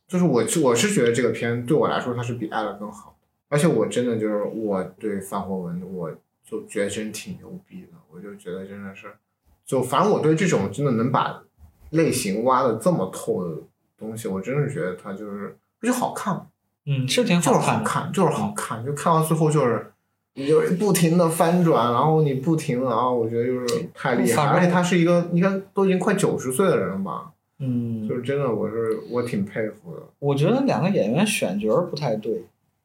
[0.07, 6.11] 就是我我是觉得这个片对我来说它是比爱了更好的，而且我真的就是我对范霍文我
[6.43, 9.11] 就觉得真挺牛逼的，我就觉得真的是，
[9.65, 11.41] 就反正我对这种真的能把
[11.89, 13.57] 类型挖的这么透的
[13.97, 16.47] 东西，我真是觉得它就是就好看，
[16.85, 17.79] 嗯，是挺就是好看的。
[17.79, 19.91] 好看，就是好看，就看到最后就是。
[20.37, 30.01] 你就不停的翻转，然后你不停的啊，我觉得就是太厉害，而且他是一个，你看都已经快九十岁的人了吧，嗯，就是真的，我是我挺佩服的。
[30.19, 32.43] 我觉得两个演员选角儿不太对，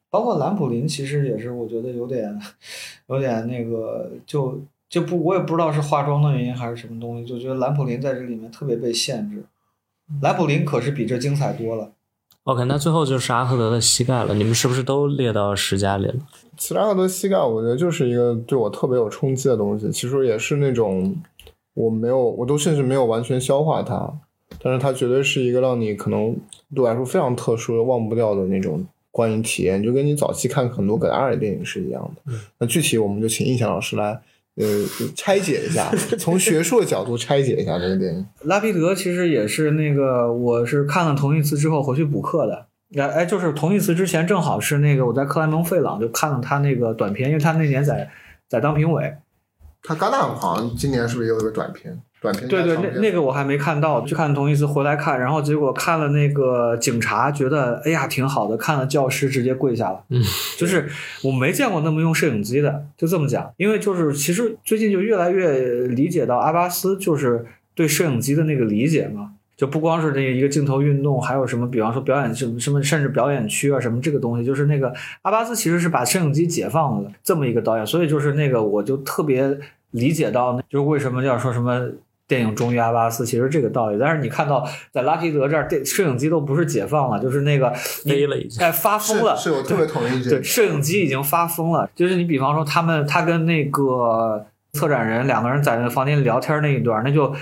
[0.09, 2.39] 包括兰普林，其实也是我觉得有点，
[3.07, 9.43] 有点那个，就就不我也不知道是化妆的原因还是什么东西，就觉得兰普林在这里面特别被限制。
[10.21, 11.91] 兰普林可是比这精彩多了。
[12.43, 16.15] OK，那最后就是阿赫德的膝盖了，你们是不是都列到十佳里了？
[16.57, 19.91] 其实阿赫德膝盖，我觉得就是一个对我特别有冲击的东西。
[19.91, 21.15] 其实也是那种
[21.75, 24.11] 我没有，我都甚至没有完全消化它，
[24.61, 26.35] 但是它绝对是一个让你可能
[26.73, 32.33] 对我来说非常特殊的、忘不掉的那种观影体验，就跟你早期看很多葛达尔的电影是一样的。
[32.57, 34.19] 那具体我们就请印象老师来。
[34.55, 34.65] 呃，
[35.15, 35.89] 拆解一下，
[36.19, 38.25] 从学术的角度拆解一下这个电影。
[38.43, 42.67] 拉皮德其实也是那个，我是看了同义词之后回去补课的。
[43.01, 48.09] 哎哎，就是同义词之前正好是那个我在克莱蒙费朗就看了他那个短片，因为他那年在
[48.49, 49.15] 在当评委。
[49.81, 51.97] 他戛纳好像今年是不是也有一个短片？
[52.21, 60.03] 短片对对，那那个我还没看到，去看同义词回来看，然后结果看了那个警察，觉得哎呀挺好的，看了教师直接跪下了。
[60.09, 60.21] 嗯，
[60.55, 60.87] 就是
[61.23, 63.51] 我没见过那么用摄影机的，就这么讲。
[63.57, 67.43] 因为就是其实最近就越来越理解到阿巴斯就是
[67.73, 74.93] 对摄影机的那个理解嘛，就不光是那个一个镜头运动，还有什么，比方说表演什么什么，甚至表演区啊什么这个东西，就是那个
[75.23, 79.57] 阿巴斯其实是把摄影机解放了这么一个导演，所以就是那个我就特别
[79.89, 81.89] 理解到，就是为什么要说什么。
[82.31, 83.97] 电影忠于阿巴斯，其实这个道理。
[83.99, 89.35] 但是你看到在拉皮德这儿，电摄影机都不是解放了，就是那个飞了一下，哎，发疯了。
[89.35, 91.89] 是我特别同意这对，摄影机已经发疯了。
[91.93, 97.35] 就是你比方说，他们他跟那个策展人两个人在那个房间里聊天那一段，那就。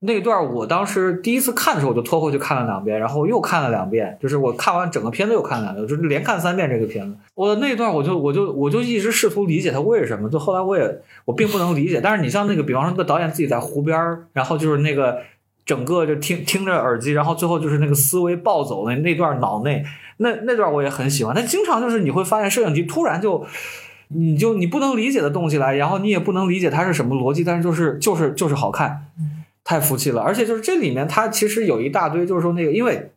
[0.00, 7.16] 那段我当时第一次看的时候，我就拖回去看了两遍，然后又看了两遍，就是我看完整个片子又看了两遍，就是连看三遍这个片子。
[7.34, 12.00] 我那段我就我就我就一直试图理解他为什么，就后来我也我并不能理解。
[12.00, 13.98] 但是你像那个，比方说那个导演自己在湖边
[14.32, 15.18] 然后就是那个
[15.66, 19.84] 整个就听听着耳机，然后最后就是那个思维暴走的那段脑内，
[20.18, 21.34] 那那段我也很喜欢。
[21.34, 23.44] 但经常就是你会发现摄影机突然就，
[24.10, 29.06] 你就你不能理解的动起来，然后你也不能理解它是什么逻辑，但是就是就是就是好看。
[29.68, 33.10] 太服气了，而且就是这里面它其实有一大堆，就是说那个，因为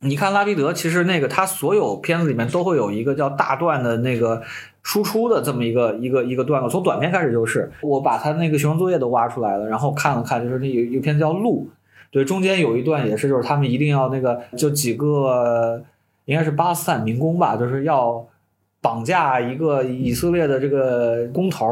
[0.00, 4.40] 你看拉皮德，其实那个他所有片子里面都会有一个叫大段的那个
[4.82, 11.68] 输出的这么一个一个一个段落，从短片开始就是，我把他那个学生作业都挖出来了，然后看了看，就是那有一篇叫《路》，
[12.10, 15.84] 对，中间有一段也是，就是他们一定要那个就几个
[16.24, 18.26] 应该是巴勒斯坦民工吧，就是要
[18.80, 21.66] 绑架一个以色列的这个工头，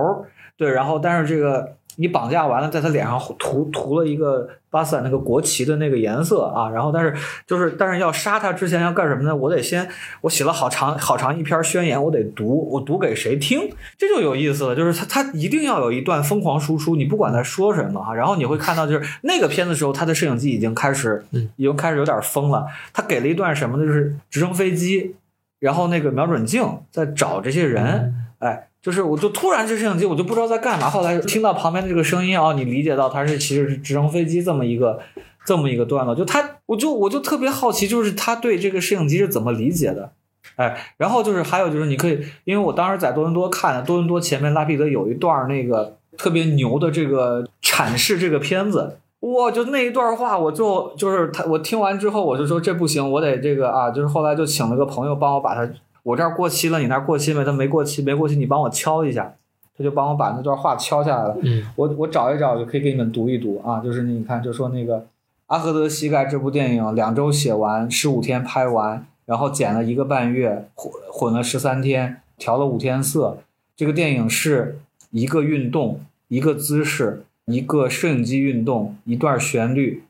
[0.58, 1.76] 对，然后但是这个。
[1.96, 7.14] 你绑架完了，在他脸上涂涂了一个巴斯坦那个国旗的那个颜色啊，然后但是
[7.46, 9.34] 就是但是要杀他之前要干什么呢？
[9.34, 9.86] 我得先
[10.22, 13.70] 我写了好长好长一篇宣言，我得读，我读给谁听？
[13.98, 21.22] 这就有意思了，就是他他一定要有一段疯狂输出，你不管他说什么哈，然后你会看到就是那个片子时候，他的摄影机已经开始
[21.56, 23.84] 已经开始有点疯了，他给了一段什么呢？
[23.84, 25.16] 就是直升飞机，
[25.58, 28.68] 然后那个瞄准镜在找这些人，哎。
[28.82, 34.98] 就是我就突然这摄影机我就不知道在干嘛，后来听到旁边的这个声音哦，你理解到它是其实是直升飞机这么一个
[35.44, 40.12] 这么一个段落，就他我就我就特别好奇，就是他对这个摄影机是怎么理解的，
[40.56, 55.70] 哎，然后就是还有就是你可以，因为我当时在多伦多看，多伦多前面拉皮德有一段那个特别牛的这个阐释这个片子，哇，就那一段话，我就就是他我听完之后我就说这不行，我得这个啊，就是后来就请了个朋友帮我把它。
[56.10, 57.44] 我这儿过期了，你那儿过期没？
[57.44, 59.34] 他没过期，没过期，你帮我敲一下，
[59.76, 61.36] 他就帮我把那段话敲下来了。
[61.42, 63.80] 嗯，我我找一找，就可以给你们读一读啊。
[63.80, 65.06] 就是你看，就说那个
[65.46, 73.38] 阿赫德膝盖这部电影，两周写完，十五天拍完，然后剪了一个半月，混混了十三天，调了五天色。
[73.76, 74.80] 这个电影是
[75.10, 80.02] 一个运动，一个姿势，一个摄影机运动，一段旋律，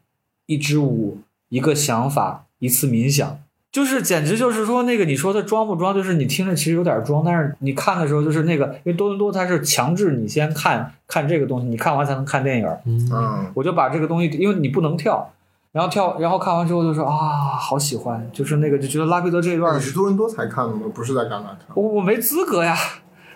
[0.46, 1.18] 一支舞，
[1.50, 3.38] 一个想法，一次冥想。
[3.72, 5.94] 就是简直就是说那个你说他装不装？
[5.94, 12.68] 就是你听着其实有点装，但是你看的时候就是那个，因为多伦多它是强制你先看看这个东西，你看完才能看电影。
[12.84, 15.30] 嗯，我就把这个东西，因为你不能跳，
[15.70, 19.76] 然后跳，然后看完之后就说啊，好喜欢，就是那个就觉得拉菲德这一段。
[19.76, 20.82] 你是多伦多才看的吗？
[20.92, 21.68] 不是在戛纳看？
[21.74, 22.76] 我我没资格呀，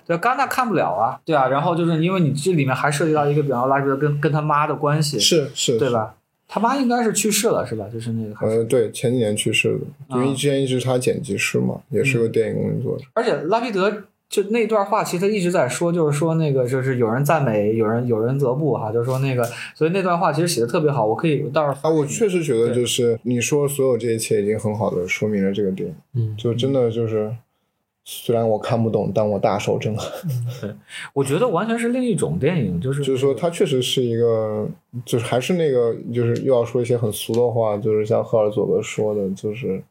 [0.05, 6.15] 对，戛纳看不了啊，对啊，然后就是因为你这里面还涉及到一个，比方拉菲德跟跟他妈的关系，是是，对吧？
[6.47, 7.87] 他妈应该是去世了，是吧？
[7.93, 9.79] 就是那个，呃，对，前几年去世
[10.09, 13.05] 的，因为之前一直是他剪辑师嘛，也是个电影工作者。
[13.15, 27.35] 而且拉皮德就那段话，其实他一直在说，就是说那个，就是有人赞美，有人有人则不哈，就是说那个，所以那段话其实写的特别好，我可以到时候啊，我确实觉得就是你说所有这一切已经很好的说明了这个点，嗯，就真的就是。
[28.07, 30.07] 虽然我看不懂，但我大受震撼。
[30.61, 30.71] 对，
[31.15, 34.69] 我觉得完全是另一种电影，就是就是说，它确实是一个，
[35.07, 39.83] 就是还是那个，就是又要说一些很俗的话，就是像赫尔佐格说的，就是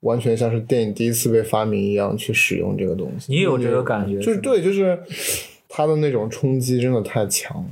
[0.00, 3.32] 完全像是电影第一次被发明一样去使用这个东西。
[3.32, 4.18] 你有这个感觉？
[4.18, 4.98] 就是对，就是
[5.68, 7.68] 它的那种冲击真的太强了，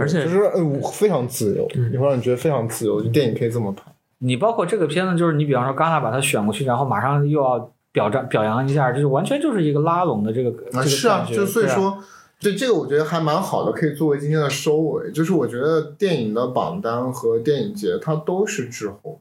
[0.00, 0.60] 而且就是呃
[0.92, 3.84] 非常自由，你会让你觉得非常自由，就电影可以这么拍。
[4.18, 7.70] 你包括这个片子，就是你比方说戛纳把它选过去，然后马上又要。
[7.92, 11.98] 表彰表扬一下，就是完全就是一个拉拢的这个啊，是啊，就所以说，
[12.38, 15.10] 就这个我觉得还蛮好的，可以作为今天的收尾。
[15.12, 19.20] 就是我觉得电影的榜单和电影节它都是滞后，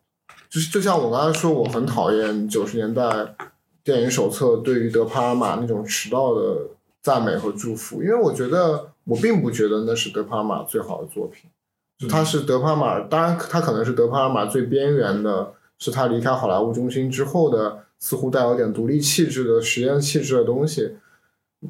[0.49, 3.35] 就是就像我刚才说，我很讨厌九十年代。
[3.81, 6.57] 电影手册对于德帕尔玛那种迟到的
[7.01, 11.49] 赞美和祝福，因为我觉得我并不觉得那是德帕尔玛最好的作品，
[11.97, 20.95] 就他是德帕尔玛，当然他可能是德帕尔玛最边缘的，是他离开好莱坞中心之后的，似乎带有点独立气质的实验气质的东西。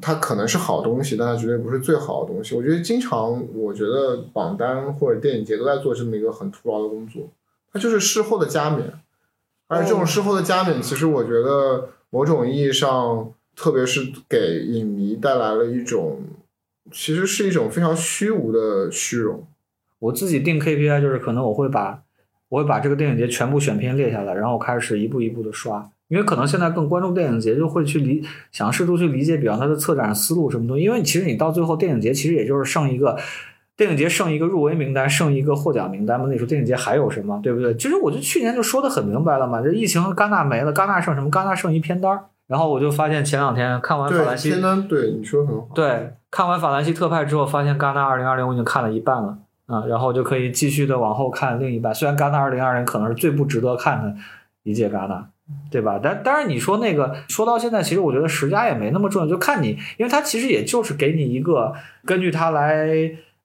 [0.00, 2.54] 它可能是好东西，但它绝对不是最好的东西。
[2.54, 7.28] 我觉得经常，我觉得榜单或者电影节都在做这么一个很徒劳的工作，
[7.72, 8.92] 它就是事后的加冕。
[9.66, 16.20] 而这种事后的加冕，其实我觉得某种意义上，特别是给影迷带来了一种，
[16.92, 19.44] 其实是一种非常虚无的虚荣。
[19.98, 22.00] 我自己定 KPI 就是，可能我会把
[22.48, 25.90] 我会把这个电影节全部选片列下来，然后开始一步一步的刷。
[26.10, 28.20] 因为可能现在更关注电影节，就会去理
[28.50, 30.82] 想试图去理解，比方它的策展思路什么东西。
[30.82, 33.16] 因为其实你到最后电影节其实也就是剩一个
[33.76, 36.26] 电影节剩一个入围名单，剩一个获奖名单嘛。
[36.26, 37.72] 那你说电影节还有什么，对不对？
[37.76, 41.30] 其实我就去年就说的很明白了嘛，这疫情戛纳没了，戛纳剩什么？
[41.30, 42.24] 戛纳剩一片单儿。
[42.48, 45.68] 然后我就发现前两天看完法兰西片单，对你说很好。
[45.72, 51.94] 对，看完法兰西特派之后，发现戛纳二零二零我已经看了一半了啊，然后就可以继续的往后看另一半。
[51.94, 54.12] 虽然戛纳二零二零可能是最不值得看的
[54.64, 55.28] 一届戛纳。
[55.70, 56.00] 对吧？
[56.02, 59.68] 但当然，你说那个说到现在，其实我觉得十佳也没那么重要，就看你，
[59.98, 61.72] 因为它其实也就是给你一个
[62.04, 62.88] 根据它来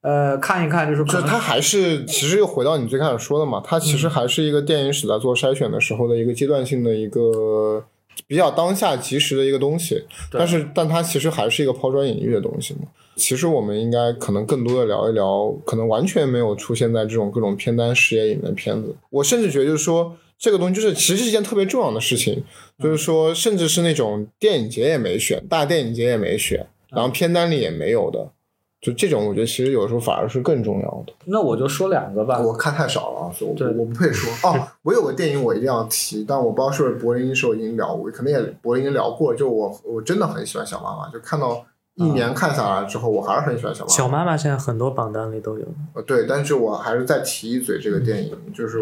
[0.02, 7.86] 呃看一看，就是就它还是其实又回到你最开始说的嘛，它其实还是一个电影史在做筛选的时候的一个阶段性的一个
[8.26, 12.88] 比较当下及时的一个东西，但是但它其实还是一个抛砖引玉的东西嘛。
[13.16, 18.96] 其实我们应该可能更多的聊一聊，可能完全没有出现在这种各种片单视野里面的片子。
[19.12, 20.18] 我甚至觉得就是说。
[20.46, 22.44] 这个东西就是其实是一件特别重要的事情，
[22.78, 28.30] 就是说，甚至是那种电影节也没选，大电影节也没选，然后片单里也没有的，
[28.80, 31.14] 就这种，我觉得其实有时候反而是更重要的。
[31.26, 34.32] 那我就说两个吧，我看太少了，所以我我不配说。
[34.48, 39.34] 哦，我有个电影我一定要提，但我不知道是不是柏林时候已经聊过，可能也柏林已经聊过。
[39.34, 41.66] 就我我真的很喜欢小妈妈，就看到
[41.96, 43.96] 一年看下来之后，我还是很喜欢小妈妈。
[43.96, 45.66] 小妈妈现在很多榜单里都有。
[45.96, 48.78] 呃，对，但是我还是再提一嘴这个电影，就是。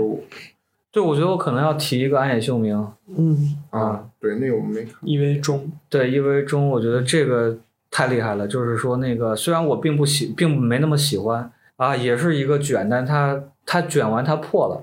[0.93, 2.87] 对，我觉得我可能要提一个安野秀明。
[3.17, 4.93] 嗯啊，对，那个我们没看。
[5.01, 7.57] 一为中，对，一为中，我觉得这个
[7.89, 8.47] 太厉害了。
[8.47, 14.79] 就是说，那个虽然我并不喜，并没那么喜欢啊，也是一个卷，但它它卷完它破了，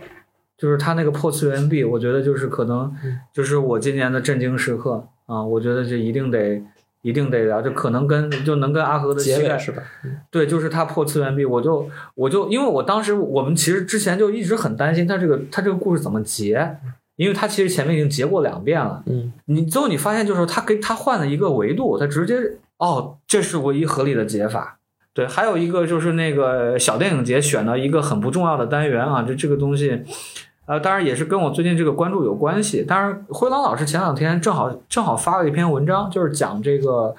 [0.58, 2.92] 就是它那个破次元壁，我觉得就是可能
[3.32, 6.60] 就是我今年的震惊时刻啊，我觉得这一定得。
[7.02, 9.82] 一定得聊，就可能跟就能跟阿和的膝盖是吧？
[10.30, 16.76] 对，就是他破次元壁，我就我就因为我当时我们其实之前就一直很担心他这个他这个故事怎么结，
[17.16, 19.02] 因为他其实前面已经结过两遍了。
[19.06, 22.34] 嗯，你最后你发现就是他给他换了一个维度，他直接
[22.76, 24.78] 哦，这是唯一合理的解法。
[25.14, 30.02] 对，还有一个就是那个小电影节选了一个很不重要的单元啊，就这个东西。
[30.70, 32.84] 呃，当然也是跟我最近这个关注有关系。
[32.84, 37.12] 当然，辉朗老师前两天正好正好发了一篇文章，就是讲这个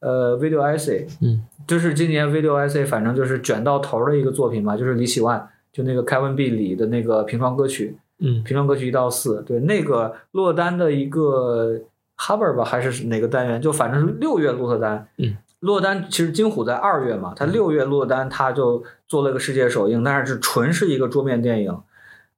[0.00, 11.80] 呃 video essay，嗯，就是今年 video essay 反正就是卷到头的一个作品嘛，就是李喜万就那个 Kevin B 里的那个平窗歌曲，嗯，平窗歌曲一到四，对，那个落单的一个
[12.18, 13.58] Huber 吧，还是哪个单元？
[13.58, 21.74] 就反正是六月落的单，嗯，落单其实金虎在二月嘛，他六月落单他就做了个世界首映，但是是纯是一个桌面电影。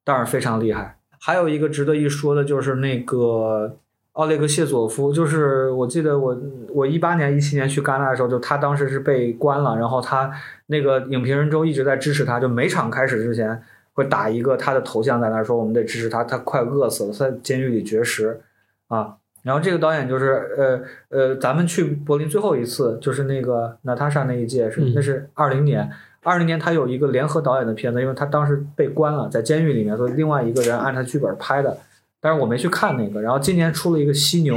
[0.04, 0.96] 当然非常厉害。
[1.22, 3.76] 还有一个值得一说的，就是那个
[4.12, 6.36] 奥列格谢佐夫，就是我记得我
[6.70, 10.32] 我一八年、一七年去戛纳的时候，就他当时是被关了，然后他
[10.66, 13.62] 那个影评人周一直在支持他，就每场开始之前
[13.92, 18.40] 会打一个他的头像在那说我们得支持他，他快饿死了，在监狱里绝食
[18.88, 19.16] 啊。
[19.42, 25.90] 然后这个导演就是呃呃，咱们去柏林最后一次就是那个娜塔莎那一届是那是二零年。
[26.22, 31.78] 二零年，他有一个联合导演的片子，因为他当时被关了，在监狱里面，所以另外一个人按他剧本拍的，
[32.20, 33.22] 但是我没去看那个。
[33.22, 34.56] 然后今年出了一个《犀牛》，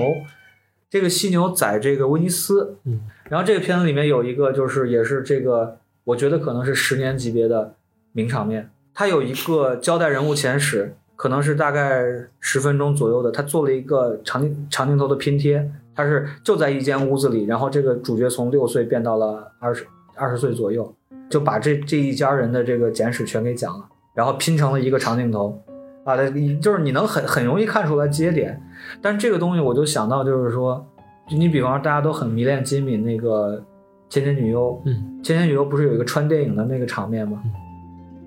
[0.90, 3.00] 这个《犀牛》在这个威尼斯，嗯，
[3.30, 7.76] 然后这个片子里面有一个，就是也是这个，我觉得可能是十年级别的
[8.12, 8.70] 名场面。
[8.94, 12.04] 他有一个交代人物前史，可能是大概
[12.42, 20.94] 十分钟左右的，他做了一个长长镜头的拼贴，他是就在一间屋子里，然后这个主角从六岁变到了二十二十岁左右。
[21.34, 23.84] 就把这这一家人的这个简史全给讲了，
[24.14, 25.60] 然后拼成了一个长镜头，
[26.04, 28.62] 啊，你就是你能很很容易看出来接点，
[29.02, 30.86] 但这个东西我就想到就是说，
[31.28, 33.58] 就你比方说大家都很迷恋金敏那个
[34.10, 34.94] 《千千女优》，嗯，
[35.26, 37.42] 《千千女优》不是有一个穿电影的那个场面吗？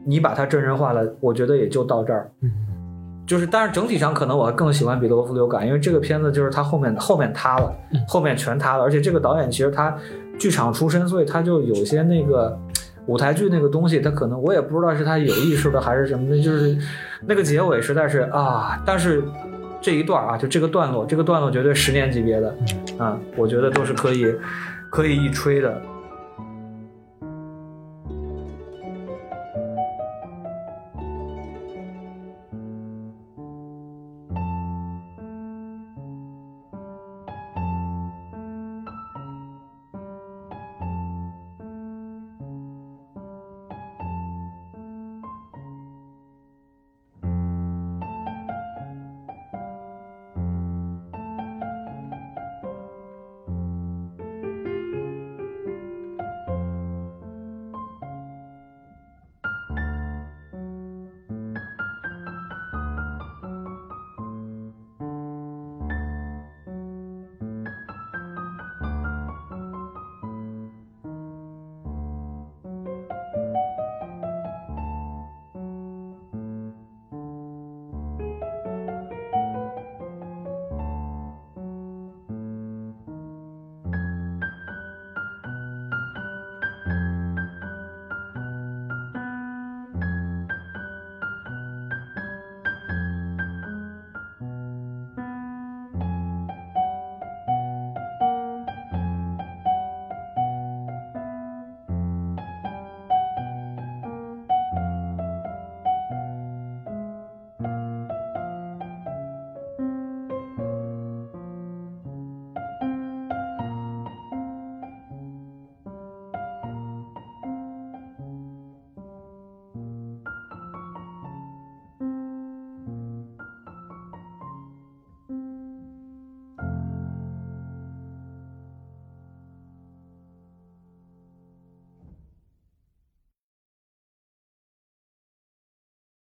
[0.04, 2.50] 你把它真人化了，我觉得也就到这儿，嗯，
[3.24, 7.72] 就是但是整体上可能我更喜欢《彼得罗夫流感》，因为这个片子就是他后面后面塌了，
[8.08, 9.96] 后面全塌了，而且这个导演其实他
[10.36, 12.58] 剧场出身，所以他就有些那个。
[13.06, 16.76] 舞台剧那个东西，它可能我也不知道是他有意识的还是什么的，就是
[17.26, 19.22] 那个结尾实在是啊，但是
[19.80, 22.54] 这一段啊，就这个段落，这个段落绝对十年级别的，
[22.98, 24.34] 啊，我觉得都是可以
[24.90, 25.80] 可以一吹的。